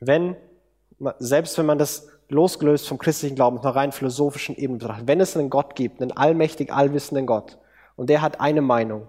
Wenn, 0.00 0.36
selbst 1.18 1.56
wenn 1.58 1.66
man 1.66 1.78
das 1.78 2.08
losgelöst 2.28 2.88
vom 2.88 2.98
christlichen 2.98 3.36
Glauben, 3.36 3.58
auf 3.58 3.64
einer 3.64 3.76
rein 3.76 3.92
philosophischen 3.92 4.56
Ebene 4.56 4.78
betrachtet, 4.78 5.08
wenn 5.08 5.20
es 5.20 5.36
einen 5.36 5.50
Gott 5.50 5.74
gibt, 5.74 6.00
einen 6.00 6.12
allmächtig, 6.12 6.72
allwissenden 6.72 7.26
Gott, 7.26 7.58
und 7.96 8.10
der 8.10 8.22
hat 8.22 8.40
eine 8.40 8.62
Meinung, 8.62 9.06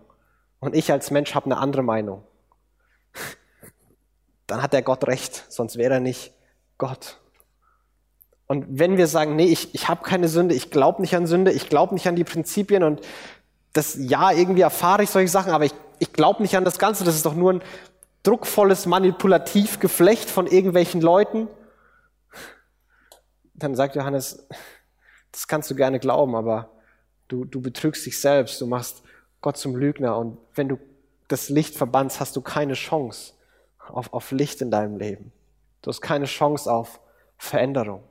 und 0.59 0.75
ich 0.75 0.91
als 0.91 1.11
Mensch 1.11 1.35
habe 1.35 1.45
eine 1.45 1.57
andere 1.57 1.83
Meinung, 1.83 2.23
dann 4.47 4.61
hat 4.61 4.73
der 4.73 4.81
Gott 4.81 5.07
recht, 5.07 5.45
sonst 5.49 5.77
wäre 5.77 5.95
er 5.95 5.99
nicht 5.99 6.33
Gott. 6.77 7.19
Und 8.47 8.65
wenn 8.69 8.97
wir 8.97 9.07
sagen, 9.07 9.35
nee, 9.35 9.45
ich, 9.45 9.73
ich 9.73 9.87
habe 9.87 10.03
keine 10.03 10.27
Sünde, 10.27 10.53
ich 10.53 10.69
glaube 10.69 11.01
nicht 11.01 11.15
an 11.15 11.25
Sünde, 11.25 11.51
ich 11.51 11.69
glaube 11.69 11.93
nicht 11.93 12.07
an 12.07 12.15
die 12.15 12.23
Prinzipien 12.23 12.83
und 12.83 13.01
das, 13.73 13.97
ja, 13.99 14.31
irgendwie 14.31 14.61
erfahre 14.61 15.03
ich 15.03 15.09
solche 15.09 15.29
Sachen, 15.31 15.51
aber 15.51 15.65
ich, 15.65 15.73
ich 15.99 16.13
glaube 16.13 16.41
nicht 16.41 16.55
an 16.55 16.63
das 16.63 16.77
Ganze, 16.77 17.03
das 17.03 17.15
ist 17.15 17.25
doch 17.25 17.35
nur 17.35 17.53
ein 17.53 17.61
druckvolles 18.23 18.85
Manipulativgeflecht 18.85 20.29
von 20.29 20.47
irgendwelchen 20.47 21.01
Leuten 21.01 21.47
dann 23.55 23.75
sagt 23.75 23.95
Johannes, 23.95 24.47
das 25.31 25.47
kannst 25.47 25.71
du 25.71 25.75
gerne 25.75 25.99
glauben, 25.99 26.35
aber 26.35 26.69
du, 27.27 27.45
du 27.45 27.61
betrügst 27.61 28.05
dich 28.05 28.19
selbst, 28.19 28.59
du 28.61 28.67
machst 28.67 29.01
Gott 29.41 29.57
zum 29.57 29.75
Lügner 29.75 30.17
und 30.17 30.37
wenn 30.53 30.67
du 30.67 30.77
das 31.27 31.49
Licht 31.49 31.75
verbannst, 31.75 32.19
hast 32.19 32.35
du 32.35 32.41
keine 32.41 32.73
Chance 32.73 33.33
auf, 33.87 34.13
auf 34.13 34.31
Licht 34.31 34.61
in 34.61 34.71
deinem 34.71 34.97
Leben. 34.97 35.31
Du 35.81 35.89
hast 35.89 36.01
keine 36.01 36.25
Chance 36.25 36.71
auf 36.71 36.99
Veränderung. 37.37 38.03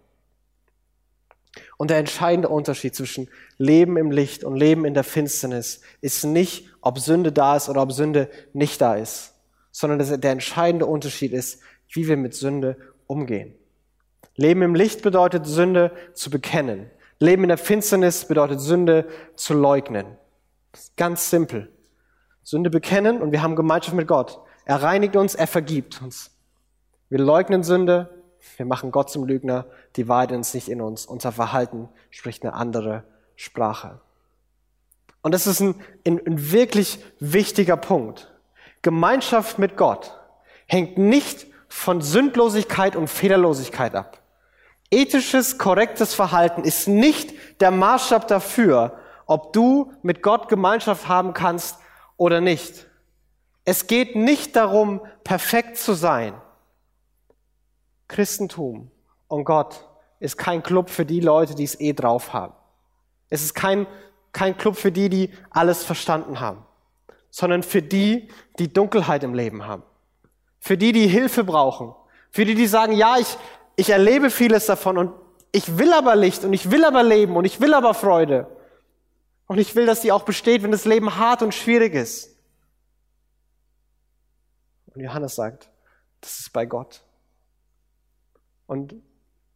Und 1.77 1.90
der 1.90 1.99
entscheidende 1.99 2.49
Unterschied 2.49 2.95
zwischen 2.95 3.29
Leben 3.59 3.97
im 3.97 4.11
Licht 4.11 4.45
und 4.45 4.57
Leben 4.57 4.85
in 4.85 4.95
der 4.95 5.05
Finsternis 5.05 5.81
ist 6.01 6.25
nicht, 6.25 6.69
ob 6.81 6.99
Sünde 6.99 7.33
da 7.33 7.57
ist 7.57 7.69
oder 7.69 7.83
ob 7.83 7.93
Sünde 7.93 8.29
nicht 8.53 8.81
da 8.81 8.95
ist, 8.95 9.35
sondern 9.71 10.21
der 10.21 10.31
entscheidende 10.31 10.87
Unterschied 10.87 11.33
ist, 11.33 11.61
wie 11.90 12.09
wir 12.09 12.17
mit 12.17 12.35
Sünde 12.35 12.77
umgehen. 13.07 13.55
Leben 14.37 14.62
im 14.62 14.75
Licht 14.75 15.03
bedeutet 15.03 15.47
Sünde 15.47 15.93
zu 16.12 16.31
bekennen. 16.31 16.90
Leben 17.21 17.45
in 17.45 17.49
der 17.49 17.59
Finsternis 17.59 18.27
bedeutet 18.27 18.61
Sünde 18.61 19.07
zu 19.37 19.55
leugnen. 19.55 20.07
Ganz 20.97 21.31
simpel. 21.31 21.73
Sünde 22.43 22.69
bekennen 22.69 23.23
und 23.23 23.33
wir 23.33 23.43
haben 23.43 23.57
Gemeinschaft 23.57 23.97
mit 23.97 24.09
Gott. 24.09 24.40
Er 24.64 24.83
reinigt 24.83 25.17
uns, 25.17 25.35
er 25.35 25.47
vergibt 25.47 26.03
uns. 26.03 26.31
Wir 27.09 27.19
leugnen 27.19 27.62
Sünde, 27.62 28.13
wir 28.57 28.67
machen 28.67 28.91
Gott 28.91 29.11
zum 29.11 29.25
Lügner, 29.25 29.67
die 29.97 30.09
Wahrheit 30.09 30.33
ist 30.33 30.55
nicht 30.55 30.69
in 30.69 30.81
uns. 30.81 31.07
Unser 31.07 31.33
Verhalten 31.33 31.89
spricht 32.11 32.45
eine 32.45 32.55
andere 32.55 33.05
Sprache. 33.37 34.01
Und 35.23 35.33
das 35.33 35.47
ist 35.47 35.61
ein, 35.61 35.75
ein, 36.07 36.21
ein 36.27 36.53
wirklich 36.53 37.03
wichtiger 37.19 37.77
Punkt. 37.77 38.33
Gemeinschaft 38.83 39.59
mit 39.59 39.77
Gott 39.77 40.19
hängt 40.67 40.99
nicht 40.99 41.47
von 41.69 42.03
Sündlosigkeit 42.03 42.95
und 42.95 43.09
Fehlerlosigkeit 43.09 43.95
ab. 43.95 44.21
Ethisches, 44.91 45.59
korrektes 45.59 46.15
Verhalten 46.15 46.63
ist 46.63 46.87
nicht 46.87 47.35
der 47.61 47.71
Maßstab 47.71 48.29
dafür, 48.29 48.99
ob 49.27 49.53
du 49.53 49.93
mit 50.03 50.23
Gott 50.23 50.49
Gemeinschaft 50.49 51.09
haben 51.09 51.33
kannst 51.33 51.79
oder 52.17 52.41
nicht. 52.41 52.87
Es 53.65 53.87
geht 53.87 54.15
nicht 54.15 54.55
darum, 54.57 55.01
perfekt 55.25 55.79
zu 55.79 55.95
sein. 55.95 56.35
Christentum 58.14 58.92
und 59.27 59.44
Gott 59.44 59.88
ist 60.20 60.38
kein 60.38 60.62
Club 60.62 60.88
für 60.88 61.05
die 61.05 61.18
Leute, 61.18 61.57
die 61.57 61.64
es 61.64 61.81
eh 61.81 61.94
drauf 61.94 62.33
haben. 62.33 62.55
Es 63.29 63.42
ist 63.42 63.55
kein, 63.55 63.88
kein 64.33 64.57
Club 64.57 64.77
für 64.77 64.92
die, 64.92 65.09
die 65.09 65.31
alles 65.50 65.83
verstanden 65.83 66.38
haben, 66.38 66.64
sondern 67.31 67.64
für 67.64 67.83
die, 67.83 68.29
die 68.61 68.72
Dunkelheit 68.72 69.24
im 69.24 69.35
Leben 69.35 69.66
haben. 69.66 69.83
Für 70.61 70.79
die, 70.79 70.92
die 70.92 71.09
Hilfe 71.09 71.42
brauchen. 71.42 71.92
Für 72.31 72.44
die, 72.44 72.55
die 72.55 72.68
sagen, 72.68 72.92
ja, 72.92 73.16
ich, 73.18 73.37
ich 73.74 73.90
erlebe 73.90 74.31
vieles 74.31 74.66
davon 74.66 74.96
und 74.96 75.12
ich 75.50 75.77
will 75.77 75.92
aber 75.92 76.14
Licht 76.14 76.44
und 76.44 76.53
ich 76.53 76.70
will 76.70 76.85
aber 76.85 77.03
Leben 77.03 77.35
und 77.35 77.44
ich 77.44 77.61
will 77.61 77.74
aber 77.74 77.94
Freude. 77.94 78.46
Und 79.48 79.59
ich 79.59 79.74
will, 79.74 79.87
dass 79.87 80.03
die 80.03 80.12
auch 80.12 80.22
besteht, 80.22 80.62
wenn 80.62 80.70
das 80.70 80.85
Leben 80.85 81.16
hart 81.16 81.42
und 81.42 81.53
schwierig 81.53 81.94
ist. 81.94 82.31
Und 84.94 85.03
Johannes 85.03 85.35
sagt, 85.35 85.68
das 86.20 86.38
ist 86.38 86.53
bei 86.53 86.64
Gott. 86.64 87.04
Und, 88.75 88.97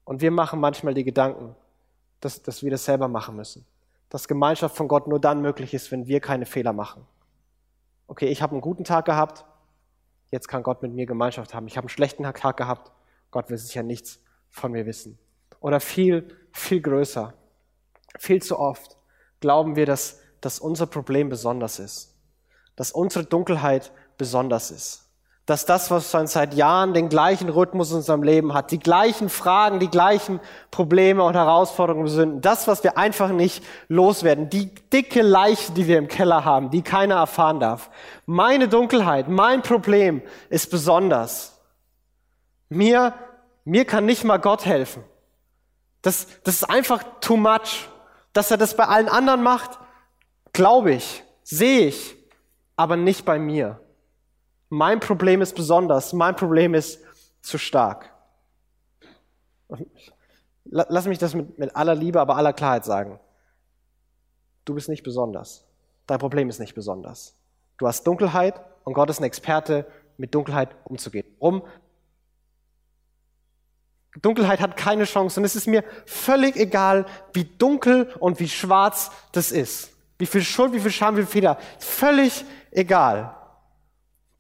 und 0.05 0.21
wir 0.21 0.31
machen 0.31 0.61
manchmal 0.61 0.95
die 0.95 1.03
Gedanken, 1.03 1.57
dass, 2.21 2.41
dass 2.41 2.63
wir 2.63 2.71
das 2.71 2.85
selber 2.85 3.09
machen 3.09 3.35
müssen. 3.35 3.67
Dass 4.11 4.29
Gemeinschaft 4.29 4.77
von 4.77 4.87
Gott 4.87 5.09
nur 5.09 5.19
dann 5.19 5.43
möglich 5.43 5.75
ist, 5.75 5.91
wenn 5.91 6.07
wir 6.07 6.21
keine 6.21 6.47
Fehler 6.47 6.73
machen. 6.73 7.05
Okay, 8.07 8.29
ich 8.29 8.43
habe 8.43 8.53
einen 8.53 8.61
guten 8.61 8.85
Tag 8.85 9.07
gehabt, 9.07 9.45
jetzt 10.31 10.47
kann 10.47 10.63
Gott 10.63 10.83
mit 10.83 10.93
mir 10.93 11.05
Gemeinschaft 11.05 11.53
haben. 11.53 11.67
Ich 11.67 11.77
habe 11.77 11.87
einen 11.87 11.89
schlechten 11.89 12.23
Tag 12.23 12.57
gehabt, 12.57 12.93
Gott 13.33 13.51
will 13.51 13.59
sicher 13.59 13.83
nichts 13.83 14.21
von 14.51 14.71
mir 14.71 14.87
wissen. 14.87 15.19
Oder 15.59 15.81
viel, 15.81 16.29
viel 16.53 16.81
größer. 16.81 17.35
Viel 18.21 18.41
zu 18.41 18.57
oft 18.57 18.97
glauben 19.41 19.75
wir, 19.75 19.85
dass, 19.85 20.21
dass 20.41 20.61
unser 20.61 20.87
Problem 20.87 21.29
besonders 21.29 21.81
ist. 21.81 22.15
Dass 22.77 22.93
unsere 22.93 23.25
Dunkelheit 23.25 23.91
besonders 24.17 24.71
ist 24.71 25.08
dass 25.49 25.65
das, 25.65 25.91
was 25.91 26.11
schon 26.11 26.27
seit 26.27 26.53
Jahren 26.53 26.93
den 26.93 27.09
gleichen 27.09 27.49
Rhythmus 27.49 27.91
in 27.91 27.97
unserem 27.97 28.23
Leben 28.23 28.53
hat, 28.53 28.71
die 28.71 28.79
gleichen 28.79 29.31
Fragen, 29.31 29.81
die 29.81 29.89
gleichen 29.89 30.41
Probleme 30.71 31.23
und 31.23 31.33
Herausforderungen 31.33 32.09
sind, 32.09 32.45
das, 32.45 32.69
was 32.69 32.85
wir 32.85 32.99
einfach 32.99 33.31
nicht 33.31 33.65
loswerden, 33.89 34.51
die 34.51 34.75
dicke 34.93 35.23
Leiche, 35.23 35.73
die 35.73 35.87
wir 35.87 35.97
im 35.97 36.07
Keller 36.07 36.45
haben, 36.45 36.69
die 36.69 36.83
keiner 36.83 37.15
erfahren 37.15 37.61
darf. 37.61 37.89
Meine 38.27 38.69
Dunkelheit, 38.69 39.29
mein 39.29 39.63
Problem 39.63 40.21
ist 40.51 40.71
besonders. 40.71 41.59
Mir, 42.69 43.15
mir 43.65 43.87
kann 43.87 44.05
nicht 44.05 44.25
mal 44.25 44.37
Gott 44.37 44.67
helfen. 44.67 45.03
Das, 46.03 46.27
das 46.45 46.57
ist 46.57 46.65
einfach 46.65 47.03
too 47.23 47.39
much. 47.39 47.89
Dass 48.35 48.51
er 48.51 48.59
das 48.59 48.77
bei 48.77 48.85
allen 48.85 49.09
anderen 49.09 49.43
macht, 49.43 49.79
glaube 50.53 50.93
ich, 50.93 51.25
sehe 51.43 51.87
ich, 51.87 52.17
aber 52.77 52.99
nicht 52.99 53.25
bei 53.25 53.39
mir. 53.39 53.81
Mein 54.69 55.01
Problem 55.01 55.41
ist 55.41 55.55
besonders, 55.55 56.13
mein 56.13 56.37
Problem 56.37 56.75
ist 56.75 57.01
zu 57.41 57.59
stark. 57.59 58.13
Lass 60.65 61.07
mich 61.07 61.19
das 61.19 61.35
mit, 61.35 61.59
mit 61.59 61.75
aller 61.75 61.95
Liebe, 61.95 62.21
aber 62.21 62.37
aller 62.37 62.53
Klarheit 62.53 62.85
sagen. 62.85 63.19
Du 64.65 64.75
bist 64.75 64.89
nicht 64.89 65.03
besonders. 65.03 65.65
Dein 66.07 66.19
Problem 66.19 66.49
ist 66.51 66.59
nicht 66.59 66.75
besonders. 66.75 67.35
Du 67.79 67.87
hast 67.87 68.07
Dunkelheit 68.07 68.61
und 68.85 68.93
Gott 68.93 69.09
ist 69.09 69.21
ein 69.21 69.25
Experte, 69.25 69.87
mit 70.19 70.35
Dunkelheit 70.35 70.75
umzugehen. 70.85 71.27
Warum? 71.39 71.63
Dunkelheit 74.21 74.61
hat 74.61 74.77
keine 74.77 75.05
Chance 75.05 75.41
und 75.41 75.45
es 75.45 75.55
ist 75.55 75.67
mir 75.67 75.85
völlig 76.05 76.57
egal, 76.57 77.07
wie 77.33 77.45
dunkel 77.45 78.13
und 78.19 78.41
wie 78.41 78.49
schwarz 78.49 79.11
das 79.33 79.53
ist. 79.53 79.93
Wie 80.19 80.27
viel 80.27 80.43
Schuld, 80.43 80.73
wie 80.73 80.81
viel 80.81 80.91
Scham, 80.91 81.17
wie 81.17 81.23
viel 81.23 81.31
Fehler. 81.31 81.59
Völlig 81.79 82.45
egal. 82.73 83.38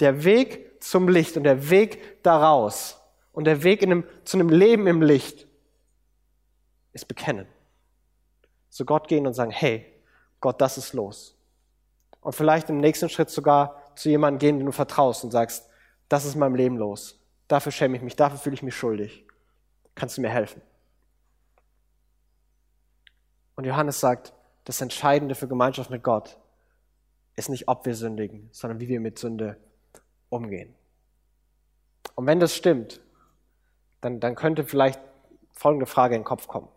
Der 0.01 0.25
Weg 0.25 0.83
zum 0.83 1.09
Licht 1.09 1.37
und 1.37 1.45
der 1.45 1.71
Weg 1.71 2.23
daraus 2.23 3.01
und 3.33 3.45
der 3.45 3.63
Weg 3.63 3.83
einem, 3.83 4.05
zu 4.25 4.37
einem 4.37 4.49
Leben 4.49 4.87
im 4.87 5.03
Licht 5.03 5.47
ist 6.93 7.07
bekennen. 7.07 7.47
Zu 8.69 8.85
Gott 8.85 9.09
gehen 9.09 9.27
und 9.27 9.35
sagen, 9.35 9.51
hey, 9.51 9.87
Gott, 10.41 10.61
das 10.61 10.79
ist 10.79 10.93
los. 10.93 11.37
Und 12.21 12.35
vielleicht 12.35 12.69
im 12.71 12.79
nächsten 12.79 13.09
Schritt 13.09 13.31
sogar 13.31 13.83
zu 13.97 14.09
jemandem 14.09 14.39
gehen, 14.39 14.59
den 14.59 14.67
du 14.67 14.73
vertraust 14.73 15.25
und 15.25 15.31
sagst, 15.31 15.69
das 16.09 16.25
ist 16.25 16.37
meinem 16.37 16.55
Leben 16.55 16.77
los. 16.77 17.19
Dafür 17.49 17.73
schäme 17.73 17.97
ich 17.97 18.03
mich, 18.03 18.17
dafür 18.17 18.39
fühle 18.39 18.55
ich 18.55 18.63
mich 18.63 18.77
schuldig. 18.77 19.27
Kannst 19.95 20.17
du 20.17 20.21
mir 20.21 20.31
helfen? 20.31 20.63
Und 23.57 23.65
Johannes 23.65 23.99
sagt, 23.99 24.33
das 24.65 24.81
Entscheidende 24.81 25.35
für 25.35 25.49
Gemeinschaft 25.49 25.91
mit 25.91 26.03
Gott 26.03 26.39
ist 27.37 27.49
nicht, 27.49 27.69
ob 27.69 27.87
wir 27.87 27.95
sündigen, 27.95 28.49
sondern 28.53 28.81
wie 28.81 28.89
wir 28.89 29.01
mit 29.01 29.19
Sünde 29.19 29.57
umgehen. 30.29 30.75
Und 32.15 32.27
wenn 32.27 32.41
das 32.41 32.55
stimmt, 32.55 33.01
dann, 34.01 34.21
dann 34.21 34.35
könnte 34.35 34.65
vielleicht 34.65 35.01
folgende 35.53 35.87
Frage 35.87 36.15
in 36.15 36.23
den 36.23 36.27
Kopf 36.27 36.49
kommen. 36.49 36.69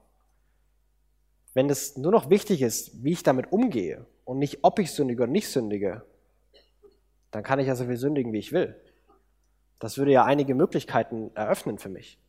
Wenn 1.53 1.69
es 1.69 1.97
nur 1.97 2.11
noch 2.11 2.29
wichtig 2.29 2.61
ist, 2.61 3.03
wie 3.03 3.11
ich 3.11 3.23
damit 3.23 3.51
umgehe 3.51 4.05
und 4.23 4.39
nicht, 4.39 4.59
ob 4.61 4.79
ich 4.79 4.91
sündige 4.91 5.23
oder 5.23 5.31
nicht 5.31 5.49
sündige, 5.49 6.03
dann 7.31 7.43
kann 7.43 7.59
ich 7.59 7.67
ja 7.67 7.75
so 7.75 7.85
viel 7.85 7.97
sündigen, 7.97 8.33
wie 8.33 8.39
ich 8.39 8.51
will. 8.51 8.79
Das 9.79 9.97
würde 9.97 10.11
ja 10.11 10.25
einige 10.25 10.55
Möglichkeiten 10.55 11.31
eröffnen 11.35 11.77
für 11.77 11.89
mich. 11.89 12.19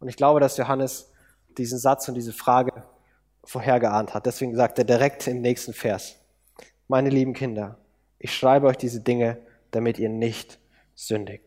Und 0.00 0.08
ich 0.08 0.16
glaube, 0.16 0.40
dass 0.40 0.56
Johannes 0.56 1.12
diesen 1.58 1.78
Satz 1.78 2.08
und 2.08 2.14
diese 2.14 2.32
Frage 2.32 2.72
vorhergeahnt 3.44 4.14
hat. 4.14 4.26
Deswegen 4.26 4.54
sagt 4.54 4.78
er 4.78 4.84
direkt 4.84 5.26
im 5.26 5.40
nächsten 5.40 5.72
Vers, 5.72 6.16
meine 6.88 7.10
lieben 7.10 7.34
Kinder, 7.34 7.78
ich 8.18 8.34
schreibe 8.34 8.66
euch 8.66 8.76
diese 8.76 9.00
Dinge, 9.00 9.38
damit 9.70 9.98
ihr 9.98 10.08
nicht 10.08 10.58
sündigt. 10.94 11.44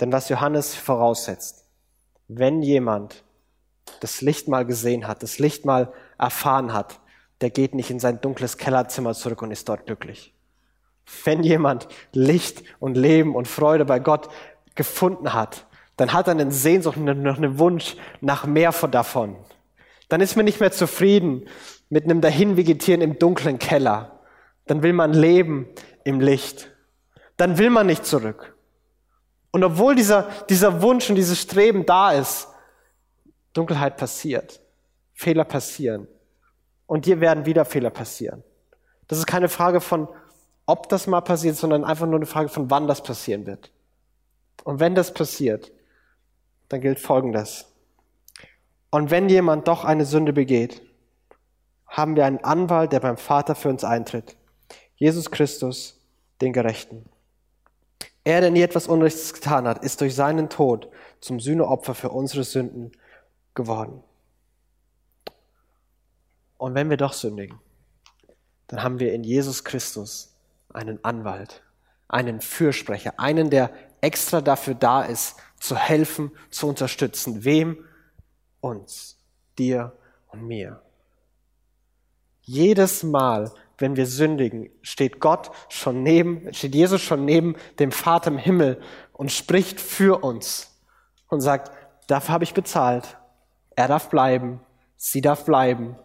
Denn 0.00 0.12
was 0.12 0.28
Johannes 0.28 0.74
voraussetzt, 0.74 1.66
wenn 2.28 2.62
jemand 2.62 3.24
das 4.00 4.20
Licht 4.20 4.48
mal 4.48 4.64
gesehen 4.64 5.06
hat, 5.06 5.22
das 5.22 5.38
Licht 5.38 5.64
mal 5.64 5.92
erfahren 6.18 6.72
hat, 6.72 7.00
der 7.40 7.50
geht 7.50 7.74
nicht 7.74 7.90
in 7.90 8.00
sein 8.00 8.20
dunkles 8.20 8.56
Kellerzimmer 8.56 9.14
zurück 9.14 9.42
und 9.42 9.50
ist 9.50 9.68
dort 9.68 9.86
glücklich. 9.86 10.34
Wenn 11.24 11.42
jemand 11.42 11.88
Licht 12.12 12.62
und 12.80 12.96
Leben 12.96 13.34
und 13.34 13.48
Freude 13.48 13.84
bei 13.84 13.98
Gott 13.98 14.28
gefunden 14.74 15.32
hat, 15.32 15.66
dann 15.96 16.12
hat 16.12 16.28
er 16.28 16.32
einen 16.32 16.50
Sehnsucht 16.50 16.96
und 16.96 17.08
einen 17.08 17.58
Wunsch 17.58 17.96
nach 18.20 18.46
mehr 18.46 18.72
von 18.72 18.90
davon. 18.90 19.36
Dann 20.08 20.20
ist 20.20 20.36
man 20.36 20.44
nicht 20.44 20.60
mehr 20.60 20.72
zufrieden 20.72 21.48
mit 21.88 22.04
einem 22.04 22.20
Dahinvegetieren 22.20 23.00
im 23.00 23.18
dunklen 23.18 23.58
Keller. 23.58 24.20
Dann 24.66 24.82
will 24.82 24.92
man 24.92 25.12
leben 25.12 25.66
im 26.04 26.20
Licht. 26.20 26.70
Dann 27.36 27.58
will 27.58 27.70
man 27.70 27.86
nicht 27.86 28.04
zurück. 28.04 28.56
Und 29.50 29.64
obwohl 29.64 29.94
dieser, 29.94 30.28
dieser 30.48 30.82
Wunsch 30.82 31.08
und 31.08 31.16
dieses 31.16 31.40
Streben 31.40 31.86
da 31.86 32.12
ist, 32.12 32.48
Dunkelheit 33.52 33.96
passiert. 33.96 34.60
Fehler 35.14 35.44
passieren. 35.44 36.06
Und 36.86 37.06
dir 37.06 37.20
werden 37.20 37.46
wieder 37.46 37.64
Fehler 37.64 37.90
passieren. 37.90 38.44
Das 39.08 39.18
ist 39.18 39.26
keine 39.26 39.48
Frage 39.48 39.80
von, 39.80 40.08
ob 40.66 40.88
das 40.88 41.06
mal 41.06 41.22
passiert, 41.22 41.56
sondern 41.56 41.84
einfach 41.84 42.06
nur 42.06 42.16
eine 42.16 42.26
Frage 42.26 42.48
von, 42.48 42.70
wann 42.70 42.86
das 42.86 43.02
passieren 43.02 43.46
wird. 43.46 43.72
Und 44.64 44.80
wenn 44.80 44.94
das 44.94 45.14
passiert, 45.14 45.72
dann 46.68 46.80
gilt 46.80 47.00
Folgendes. 47.00 47.72
Und 48.90 49.10
wenn 49.10 49.28
jemand 49.28 49.66
doch 49.66 49.84
eine 49.84 50.04
Sünde 50.04 50.32
begeht, 50.32 50.82
haben 51.86 52.16
wir 52.16 52.26
einen 52.26 52.44
Anwalt, 52.44 52.92
der 52.92 53.00
beim 53.00 53.16
Vater 53.16 53.54
für 53.54 53.70
uns 53.70 53.82
eintritt. 53.82 54.36
Jesus 54.98 55.30
Christus, 55.30 55.98
den 56.40 56.52
Gerechten. 56.52 57.08
Er, 58.24 58.40
der 58.40 58.50
nie 58.50 58.62
etwas 58.62 58.88
Unrechtes 58.88 59.32
getan 59.32 59.66
hat, 59.66 59.82
ist 59.84 60.00
durch 60.00 60.14
seinen 60.14 60.50
Tod 60.50 60.90
zum 61.20 61.40
Sühneopfer 61.40 61.94
für 61.94 62.10
unsere 62.10 62.44
Sünden 62.44 62.92
geworden. 63.54 64.02
Und 66.58 66.74
wenn 66.74 66.90
wir 66.90 66.96
doch 66.96 67.12
sündigen, 67.12 67.58
dann 68.66 68.82
haben 68.82 68.98
wir 68.98 69.12
in 69.14 69.24
Jesus 69.24 69.64
Christus 69.64 70.34
einen 70.68 71.02
Anwalt, 71.04 71.62
einen 72.08 72.40
Fürsprecher, 72.40 73.14
einen, 73.18 73.50
der 73.50 73.70
extra 74.00 74.40
dafür 74.40 74.74
da 74.74 75.02
ist, 75.02 75.36
zu 75.58 75.76
helfen, 75.76 76.32
zu 76.50 76.68
unterstützen. 76.68 77.44
Wem? 77.44 77.84
Uns, 78.60 79.16
dir 79.56 79.96
und 80.28 80.46
mir. 80.46 80.82
Jedes 82.42 83.04
Mal, 83.04 83.52
wenn 83.78 83.96
wir 83.96 84.06
sündigen, 84.06 84.70
steht 84.82 85.20
Gott 85.20 85.50
schon 85.68 86.02
neben, 86.02 86.52
steht 86.52 86.74
Jesus 86.74 87.00
schon 87.00 87.24
neben 87.24 87.56
dem 87.78 87.92
Vater 87.92 88.30
im 88.30 88.38
Himmel 88.38 88.80
und 89.12 89.32
spricht 89.32 89.80
für 89.80 90.22
uns 90.22 90.78
und 91.28 91.40
sagt, 91.40 91.70
dafür 92.08 92.34
habe 92.34 92.44
ich 92.44 92.54
bezahlt. 92.54 93.18
Er 93.76 93.88
darf 93.88 94.10
bleiben. 94.10 94.60
Sie 94.96 95.20
darf 95.20 95.44
bleiben. 95.44 95.96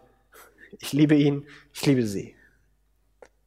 Ich 0.80 0.94
liebe 0.94 1.16
ihn. 1.16 1.48
Ich 1.74 1.86
liebe 1.86 2.06
sie. 2.06 2.36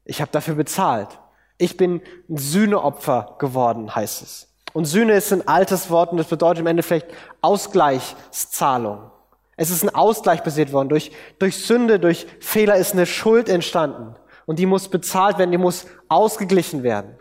Ich 0.05 0.21
habe 0.21 0.33
dafür 0.33 0.57
bezahlt. 0.57 1.21
Ich 1.59 1.77
bin 1.77 2.03
ein 2.29 2.37
Sühneopfer 2.37 3.37
geworden, 3.39 3.95
heißt 3.95 4.23
es. 4.23 4.53
Und 4.73 4.85
Sühne 4.85 5.15
ist 5.15 5.33
ein 5.33 5.47
altes 5.49 5.89
Wort 5.89 6.11
und 6.11 6.19
das 6.19 6.27
bedeutet 6.27 6.61
im 6.61 6.67
Endeffekt 6.67 7.15
Ausgleichszahlung. 7.41 9.11
Es 9.57 9.71
ist 9.71 9.83
ein 9.83 9.95
Ausgleich 9.95 10.43
passiert 10.43 10.73
worden. 10.73 10.89
Durch, 10.89 11.11
durch 11.39 11.57
Sünde, 11.57 11.99
durch 11.99 12.27
Fehler 12.41 12.77
ist 12.77 12.93
eine 12.93 13.07
Schuld 13.07 13.49
entstanden. 13.49 14.15
Und 14.45 14.59
die 14.59 14.67
muss 14.67 14.89
bezahlt 14.89 15.39
werden, 15.39 15.51
die 15.51 15.59
muss 15.59 15.87
ausgeglichen 16.09 16.83
werden. 16.83 17.17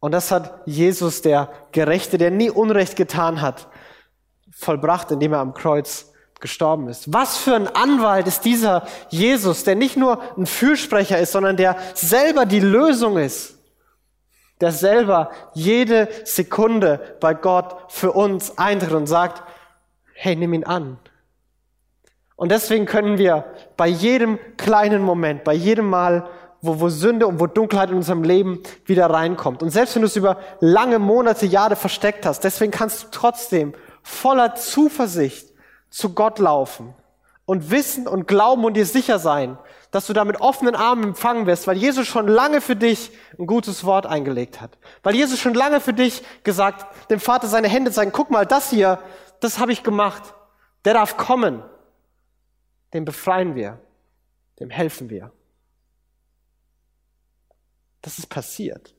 Und 0.00 0.12
das 0.12 0.30
hat 0.30 0.62
Jesus, 0.66 1.22
der 1.22 1.52
Gerechte, 1.72 2.18
der 2.18 2.30
nie 2.30 2.50
Unrecht 2.50 2.96
getan 2.96 3.40
hat, 3.40 3.68
vollbracht, 4.50 5.10
indem 5.10 5.32
er 5.32 5.40
am 5.40 5.54
Kreuz 5.54 6.12
gestorben 6.40 6.88
ist. 6.88 7.12
Was 7.12 7.36
für 7.36 7.54
ein 7.54 7.68
Anwalt 7.68 8.26
ist 8.26 8.44
dieser 8.44 8.86
Jesus, 9.10 9.64
der 9.64 9.76
nicht 9.76 9.96
nur 9.96 10.20
ein 10.36 10.46
Fürsprecher 10.46 11.18
ist, 11.18 11.32
sondern 11.32 11.56
der 11.56 11.76
selber 11.94 12.46
die 12.46 12.60
Lösung 12.60 13.16
ist, 13.16 13.58
der 14.60 14.72
selber 14.72 15.30
jede 15.54 16.08
Sekunde 16.24 17.16
bei 17.20 17.34
Gott 17.34 17.76
für 17.88 18.12
uns 18.12 18.58
eintritt 18.58 18.92
und 18.92 19.06
sagt, 19.06 19.42
hey, 20.14 20.36
nimm 20.36 20.52
ihn 20.52 20.64
an. 20.64 20.98
Und 22.42 22.48
deswegen 22.48 22.86
können 22.86 23.18
wir 23.18 23.44
bei 23.76 23.86
jedem 23.86 24.36
kleinen 24.56 25.00
Moment, 25.00 25.44
bei 25.44 25.54
jedem 25.54 25.88
Mal, 25.88 26.28
wo, 26.60 26.80
wo 26.80 26.88
Sünde 26.88 27.28
und 27.28 27.38
wo 27.38 27.46
Dunkelheit 27.46 27.90
in 27.90 27.94
unserem 27.94 28.24
Leben 28.24 28.64
wieder 28.84 29.08
reinkommt. 29.08 29.62
Und 29.62 29.70
selbst 29.70 29.94
wenn 29.94 30.02
du 30.02 30.08
es 30.08 30.16
über 30.16 30.38
lange 30.58 30.98
Monate, 30.98 31.46
Jahre 31.46 31.76
versteckt 31.76 32.26
hast, 32.26 32.42
deswegen 32.42 32.72
kannst 32.72 33.04
du 33.04 33.08
trotzdem 33.12 33.74
voller 34.02 34.56
Zuversicht 34.56 35.52
zu 35.88 36.14
Gott 36.14 36.40
laufen 36.40 36.96
und 37.44 37.70
wissen 37.70 38.08
und 38.08 38.26
glauben 38.26 38.64
und 38.64 38.74
dir 38.74 38.86
sicher 38.86 39.20
sein, 39.20 39.56
dass 39.92 40.08
du 40.08 40.12
da 40.12 40.24
mit 40.24 40.40
offenen 40.40 40.74
Armen 40.74 41.04
empfangen 41.04 41.46
wirst, 41.46 41.68
weil 41.68 41.76
Jesus 41.76 42.08
schon 42.08 42.26
lange 42.26 42.60
für 42.60 42.74
dich 42.74 43.12
ein 43.38 43.46
gutes 43.46 43.84
Wort 43.84 44.04
eingelegt 44.04 44.60
hat. 44.60 44.78
Weil 45.04 45.14
Jesus 45.14 45.38
schon 45.38 45.54
lange 45.54 45.80
für 45.80 45.92
dich 45.92 46.24
gesagt, 46.42 47.08
dem 47.08 47.20
Vater 47.20 47.46
seine 47.46 47.68
Hände 47.68 47.92
zeigen, 47.92 48.10
guck 48.10 48.32
mal, 48.32 48.46
das 48.46 48.68
hier, 48.70 48.98
das 49.38 49.60
habe 49.60 49.70
ich 49.70 49.84
gemacht. 49.84 50.34
Der 50.84 50.94
darf 50.94 51.16
kommen. 51.16 51.62
Dem 52.92 53.04
befreien 53.04 53.54
wir. 53.54 53.80
Dem 54.60 54.70
helfen 54.70 55.10
wir. 55.10 55.32
Das 58.02 58.18
ist 58.18 58.26
passiert. 58.26 58.94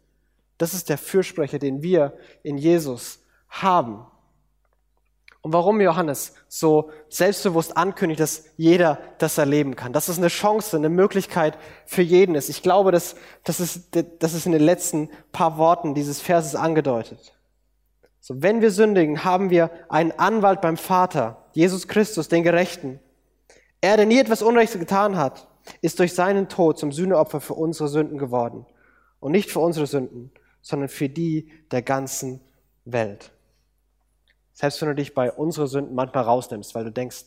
Das 0.58 0.74
ist 0.74 0.90
der 0.90 0.98
Fürsprecher, 0.98 1.60
den 1.60 1.82
wir 1.84 2.18
in 2.42 2.58
Jesus 2.58 3.20
haben. 3.50 4.06
Und 5.42 5.52
warum 5.52 5.82
Johannes 5.82 6.34
so 6.48 6.90
selbstbewusst 7.10 7.76
ankündigt, 7.76 8.22
dass 8.22 8.46
jeder 8.56 8.98
das 9.18 9.38
erleben 9.38 9.76
kann. 9.76 9.92
Dass 9.92 10.08
es 10.08 10.18
eine 10.18 10.30
Chance, 10.30 10.78
eine 10.78 10.88
Möglichkeit 10.88 11.58
für 11.86 12.02
jeden 12.02 12.34
ist. 12.36 12.48
Ich 12.48 12.64
glaube, 12.64 12.94
dass, 12.94 13.18
das, 13.44 13.60
ist, 13.60 13.90
das 14.20 14.34
ist 14.34 14.46
in 14.46 14.54
den 14.54 14.64
letzten 14.64 15.10
paar 15.34 15.58
Worten 15.58 15.96
dieses 15.96 16.22
Verses 16.22 16.56
angedeutet. 16.56 17.38
So, 18.22 18.42
wenn 18.42 18.62
wir 18.62 18.72
sündigen, 18.72 19.26
haben 19.26 19.50
wir 19.50 19.70
einen 19.90 20.14
Anwalt 20.14 20.62
beim 20.62 20.78
Vater, 20.78 21.44
Jesus 21.52 21.90
Christus, 21.90 22.30
den 22.30 22.44
Gerechten. 22.44 23.02
Er, 23.84 23.98
der 23.98 24.06
nie 24.06 24.18
etwas 24.18 24.42
Unrechtes 24.42 24.80
getan 24.80 25.18
hat, 25.18 25.46
ist 25.82 26.00
durch 26.00 26.14
seinen 26.14 26.48
Tod 26.48 26.80
zum 26.80 26.94
Sühneopfer 26.94 27.42
für 27.42 27.56
unsere 27.56 27.90
Sünden 27.90 28.18
geworden. 28.18 28.66
Und 29.20 29.34
nicht 29.34 29.52
für 29.52 29.60
unsere 29.60 29.88
Sünden, 29.88 30.32
sondern 30.62 30.88
für 30.88 31.10
die 31.10 31.52
der 31.70 31.82
ganzen 31.82 32.40
Welt. 32.86 33.34
Selbst 34.54 34.80
wenn 34.80 34.88
du 34.88 34.96
dich 34.96 35.14
bei 35.14 35.30
unseren 35.34 35.68
Sünden 35.68 35.96
manchmal 35.96 36.24
rausnimmst, 36.24 36.74
weil 36.76 36.86
du 36.86 36.94
denkst, 36.94 37.26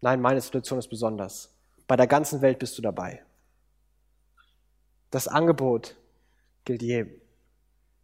nein, 0.00 0.20
meine 0.20 0.40
Situation 0.40 0.80
ist 0.80 0.88
besonders. 0.88 1.54
Bei 1.86 1.94
der 1.94 2.08
ganzen 2.08 2.42
Welt 2.42 2.58
bist 2.58 2.76
du 2.76 2.82
dabei. 2.82 3.22
Das 5.12 5.28
Angebot 5.28 5.94
gilt 6.64 6.82
jedem. 6.82 7.12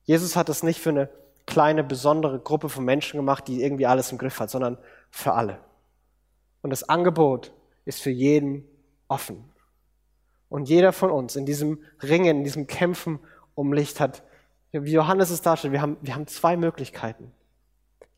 Jesus 0.05 0.37
hat 0.37 0.49
das 0.49 0.63
nicht 0.63 0.79
für 0.79 0.91
eine 0.91 1.09
kleine, 1.45 1.83
besondere 1.83 2.39
Gruppe 2.39 2.69
von 2.69 2.85
Menschen 2.85 3.17
gemacht, 3.17 3.49
die 3.49 3.65
irgendwie 3.65 3.87
alles 3.87 4.13
im 4.13 4.19
Griff 4.19 4.39
hat, 4.39 4.51
sondern 4.51 4.79
für 5.11 5.33
alle. 5.33 5.59
Und 6.63 6.71
das 6.71 6.89
Angebot 6.89 7.53
ist 7.85 8.03
für 8.03 8.11
jeden 8.11 8.65
offen. 9.09 9.45
Und 10.49 10.69
jeder 10.69 10.93
von 10.93 11.11
uns 11.11 11.37
in 11.37 11.47
diesem 11.47 11.83
Ringen, 12.03 12.39
in 12.39 12.45
diesem 12.45 12.67
Kämpfen 12.67 13.21
um 13.55 13.73
Licht 13.73 14.01
hat, 14.01 14.23
wie 14.73 14.93
Johannes 14.93 15.31
es 15.31 15.43
darstellt, 15.43 15.73
wir 15.73 15.83
haben, 15.83 15.97
wir 16.01 16.15
haben 16.15 16.27
zwei 16.27 16.57
Möglichkeiten. 16.57 17.33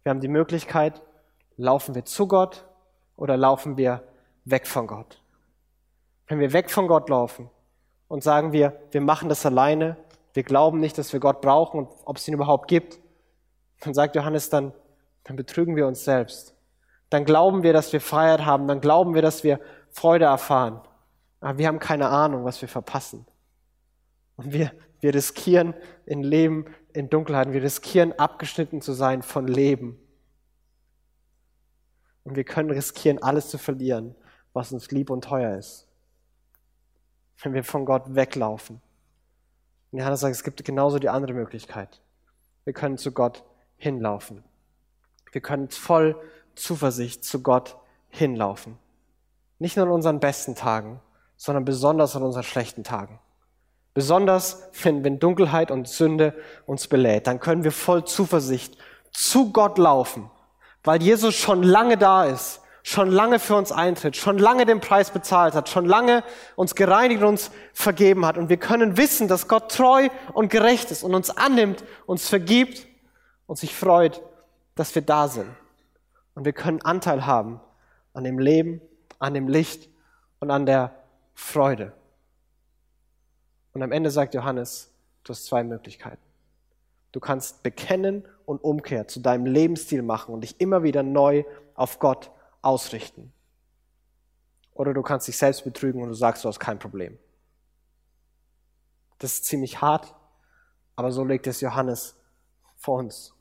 Wir 0.03 0.11
haben 0.11 0.21
die 0.21 0.29
Möglichkeit, 0.29 1.03
laufen 1.57 1.95
wir 1.95 2.05
zu 2.05 2.27
Gott 2.27 2.67
oder 3.17 3.37
laufen 3.37 3.77
wir 3.77 4.03
weg 4.45 4.67
von 4.67 4.87
Gott. 4.87 5.23
Wenn 6.27 6.41
wir 6.41 6.53
weg 6.53 6.71
von 6.71 6.89
Gott 6.89 7.09
laufen 7.09 7.51
und 8.09 8.23
sagen 8.23 8.53
wir, 8.53 8.81
wir 8.91 9.01
machen 9.01 9.29
das 9.29 9.47
alleine, 9.47 9.97
wir 10.35 10.43
glauben 10.43 10.81
nicht, 10.81 10.99
dass 10.99 11.13
wir 11.13 11.21
Gott 11.21 11.41
brauchen 11.41 11.79
und 11.79 11.89
ob 12.05 12.17
es 12.17 12.27
ihn 12.27 12.35
überhaupt 12.35 12.69
gibt, 12.69 12.99
dann 13.81 13.95
sagt 13.95 14.17
Johannes 14.17 14.49
dann, 14.49 14.73
dann 15.25 15.37
betrügen 15.37 15.77
wir 15.77 15.87
uns 15.87 16.05
selbst. 16.05 16.52
Dann 17.13 17.27
glauben 17.27 17.63
wir, 17.63 17.75
dass 17.75 17.93
wir 17.93 18.01
Freiheit 18.01 18.47
haben, 18.47 18.67
dann 18.67 18.81
glauben 18.81 19.13
wir, 19.13 19.21
dass 19.21 19.45
wir 19.45 19.61
Freude 19.91 20.25
erfahren. 20.25 20.81
Aber 21.41 21.59
wir 21.59 21.69
haben 21.69 21.79
keine 21.79 22.09
Ahnung, 22.09 22.47
was 22.47 22.63
wir 22.63 22.71
verpassen. 22.71 23.27
Und 24.37 24.55
wir, 24.55 24.73
wir 25.01 25.13
riskieren 25.13 25.75
in 26.07 26.23
Leben 26.23 26.65
in 26.95 27.11
Dunkelheiten. 27.11 27.53
Wir 27.53 27.63
riskieren, 27.63 28.19
abgeschnitten 28.19 28.81
zu 28.81 28.95
sein 28.95 29.21
von 29.21 29.47
Leben. 29.47 29.99
Und 32.25 32.35
wir 32.35 32.45
können 32.45 32.71
riskieren, 32.71 33.23
alles 33.23 33.51
zu 33.51 33.59
verlieren, 33.59 34.15
was 34.55 34.73
uns 34.73 34.91
lieb 34.91 35.11
und 35.11 35.25
teuer 35.25 35.59
ist. 35.59 35.87
Wenn 37.43 37.53
wir 37.53 37.63
von 37.63 37.85
Gott 37.85 38.15
weglaufen. 38.15 38.81
Und 39.91 39.99
Johannes 39.99 40.21
sagt, 40.21 40.35
es 40.35 40.45
gibt 40.45 40.65
genauso 40.65 40.99
die 40.99 41.11
andere 41.11 41.35
Möglichkeit. 41.35 42.01
Wir 42.65 42.73
können 42.73 42.97
zu 42.97 43.13
Gott 43.13 43.45
hinlaufen. 43.77 44.43
Wir 45.31 45.43
können 45.43 45.69
voll 45.69 46.17
Zuversicht 46.55 47.25
zu 47.25 47.43
Gott 47.43 47.77
hinlaufen. 48.09 48.79
Nicht 49.59 49.77
nur 49.77 49.87
an 49.87 49.93
unseren 49.93 50.21
besten 50.21 50.55
Tagen, 50.55 51.01
sondern 51.37 51.65
besonders 51.65 52.17
an 52.17 52.23
unseren 52.23 52.43
schlechten 52.43 52.85
Tagen. 52.85 53.19
Besonders 53.95 54.69
wenn, 54.83 55.05
wenn 55.05 55.19
Dunkelheit 55.19 55.71
und 55.71 55.89
Sünde 55.89 56.35
uns 56.67 56.89
belädt, 56.89 57.27
dann 57.27 57.41
können 57.41 57.65
wir 57.65 57.73
voll 57.73 58.05
Zuversicht 58.05 58.77
zu 59.13 59.53
Gott 59.53 59.77
laufen, 59.79 60.31
weil 60.83 61.03
Jesus 61.03 61.35
schon 61.35 61.63
lange 61.63 61.99
da 61.99 62.25
ist, 62.25 62.61
schon 62.83 63.11
lange 63.11 63.39
für 63.39 63.55
uns 63.55 63.71
eintritt, 63.71 64.17
schon 64.17 64.39
lange 64.39 64.67
den 64.67 64.81
Preis 64.81 65.11
bezahlt 65.11 65.55
hat, 65.55 65.69
schon 65.69 65.85
lange 65.85 66.25
uns 66.57 66.75
gereinigt 66.75 67.23
und 67.23 67.29
uns 67.29 67.51
vergeben 67.75 68.27
hat. 68.27 68.39
Und 68.39 68.49
wir 68.49 68.57
können 68.57 68.97
wissen, 68.97 69.29
dass 69.29 69.47
Gott 69.47 69.71
treu 69.71 70.09
und 70.33 70.51
gerecht 70.51 70.91
ist 70.91 71.05
und 71.05 71.15
uns 71.15 71.31
annimmt, 71.31 71.85
uns 72.07 72.29
vergibt 72.29 72.87
und 73.47 73.57
sich 73.57 73.75
freut, 73.75 74.23
dass 74.75 74.95
wir 74.95 75.03
da 75.03 75.29
sind. 75.29 75.51
Und 76.35 76.45
wir 76.45 76.53
können 76.53 76.81
Anteil 76.83 77.27
haben 77.27 77.61
an 78.15 78.25
dem 78.25 78.39
Leben, 78.39 78.81
an 79.19 79.35
dem 79.35 79.49
Licht 79.49 79.91
und 80.41 80.51
an 80.51 80.67
der 80.67 80.95
Freude. 81.35 81.93
Und 83.73 83.83
am 83.83 83.93
Ende 83.93 84.11
sagt 84.11 84.35
Johannes, 84.35 84.93
du 85.25 85.31
hast 85.31 85.47
zwei 85.47 85.65
Möglichkeiten. 85.65 86.23
Du 87.13 87.21
kannst 87.21 87.63
bekennen 87.63 88.27
und 88.47 88.65
Umkehr 88.65 89.07
zu 89.07 89.21
deinem 89.21 89.47
Lebensstil 89.47 90.03
machen 90.03 90.35
und 90.35 90.43
dich 90.43 90.61
immer 90.61 90.83
wieder 90.83 91.03
neu 91.03 91.45
auf 91.75 91.99
Gott 91.99 92.31
ausrichten. 92.63 93.33
Oder 94.75 94.95
du 94.95 95.03
kannst 95.03 95.29
dich 95.29 95.37
selbst 95.37 95.65
betrügen 95.65 96.03
und 96.03 96.09
du 96.09 96.15
sagst, 96.15 96.45
du 96.45 96.49
hast 96.49 96.59
kein 96.59 96.79
Problem. 96.79 97.19
Das 99.19 99.35
ist 99.35 99.45
ziemlich 99.45 99.81
hart, 99.81 100.15
aber 100.97 101.13
so 101.13 101.25
legt 101.25 101.47
es 101.47 101.61
Johannes 101.61 102.17
vor 102.77 102.99
uns. 102.99 103.35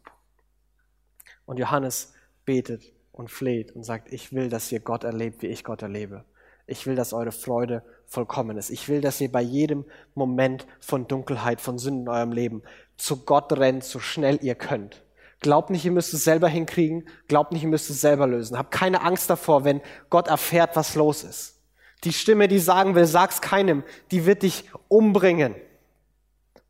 Und 1.45 1.58
Johannes 1.58 2.13
betet 2.52 2.92
und 3.14 3.32
fleht 3.32 3.74
und 3.78 3.86
sagt, 3.86 4.12
ich 4.12 4.34
will, 4.34 4.50
dass 4.50 4.74
ihr 4.74 4.82
Gott 4.82 5.06
erlebt, 5.06 5.42
wie 5.42 5.48
ich 5.48 5.64
Gott 5.64 5.84
erlebe. 5.84 6.26
Ich 6.68 6.86
will, 6.86 6.96
dass 6.96 7.14
eure 7.14 7.32
Freude 7.32 7.82
vollkommen 8.08 8.58
ist. 8.58 8.72
Ich 8.72 8.90
will, 8.90 9.00
dass 9.00 9.22
ihr 9.22 9.32
bei 9.32 9.42
jedem 9.42 9.86
Moment 10.16 10.68
von 10.82 11.08
Dunkelheit, 11.08 11.62
von 11.62 11.80
Sünden 11.80 12.02
in 12.02 12.10
eurem 12.10 12.34
Leben 12.34 12.62
zu 12.98 13.24
Gott 13.24 13.54
rennt, 13.54 13.86
so 13.86 14.00
schnell 14.00 14.38
ihr 14.42 14.56
könnt. 14.56 15.02
Glaubt 15.40 15.70
nicht, 15.70 15.86
ihr 15.86 15.94
müsst 15.94 16.14
es 16.14 16.26
selber 16.26 16.50
hinkriegen. 16.50 17.08
Glaubt 17.30 17.54
nicht, 17.54 17.64
ihr 17.64 17.70
müsst 17.70 17.90
es 17.90 18.02
selber 18.02 18.28
lösen. 18.28 18.58
Habt 18.58 18.72
keine 18.72 19.02
Angst 19.02 19.30
davor, 19.30 19.64
wenn 19.64 19.80
Gott 20.10 20.28
erfährt, 20.28 20.76
was 20.76 20.96
los 20.96 21.24
ist. 21.24 21.58
Die 22.04 22.12
Stimme, 22.12 22.50
die 22.50 22.60
sagen 22.60 22.96
will, 22.96 23.06
sag's 23.06 23.40
keinem, 23.40 23.86
die 24.12 24.25
wird 24.25 24.44
dich 24.44 24.65
umbringen. 24.90 25.56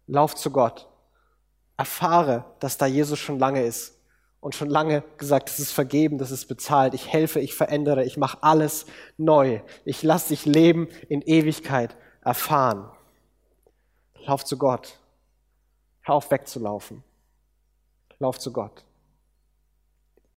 Lauf 0.05 0.35
zu 0.35 0.51
Gott. 0.51 0.87
Erfahre, 1.75 2.45
dass 2.59 2.77
da 2.77 2.85
Jesus 2.85 3.17
schon 3.17 3.39
lange 3.39 3.63
ist 3.63 3.97
und 4.41 4.55
schon 4.55 4.69
lange 4.69 5.03
gesagt, 5.17 5.49
das 5.49 5.59
ist 5.59 5.71
vergeben, 5.71 6.17
das 6.17 6.31
ist 6.31 6.47
bezahlt, 6.47 6.95
ich 6.95 7.07
helfe, 7.07 7.39
ich 7.39 7.53
verändere, 7.53 8.03
ich 8.03 8.17
mache 8.17 8.39
alles 8.41 8.87
neu. 9.17 9.61
Ich 9.85 10.03
lasse 10.03 10.29
dich 10.29 10.45
Leben 10.45 10.89
in 11.07 11.21
Ewigkeit 11.21 11.95
erfahren. 12.21 12.89
Lauf 14.25 14.43
zu 14.43 14.57
Gott. 14.57 14.97
Hör 16.01 16.15
auf 16.15 16.31
wegzulaufen. 16.31 17.03
Lauf 18.17 18.39
zu 18.39 18.51
Gott. 18.51 18.83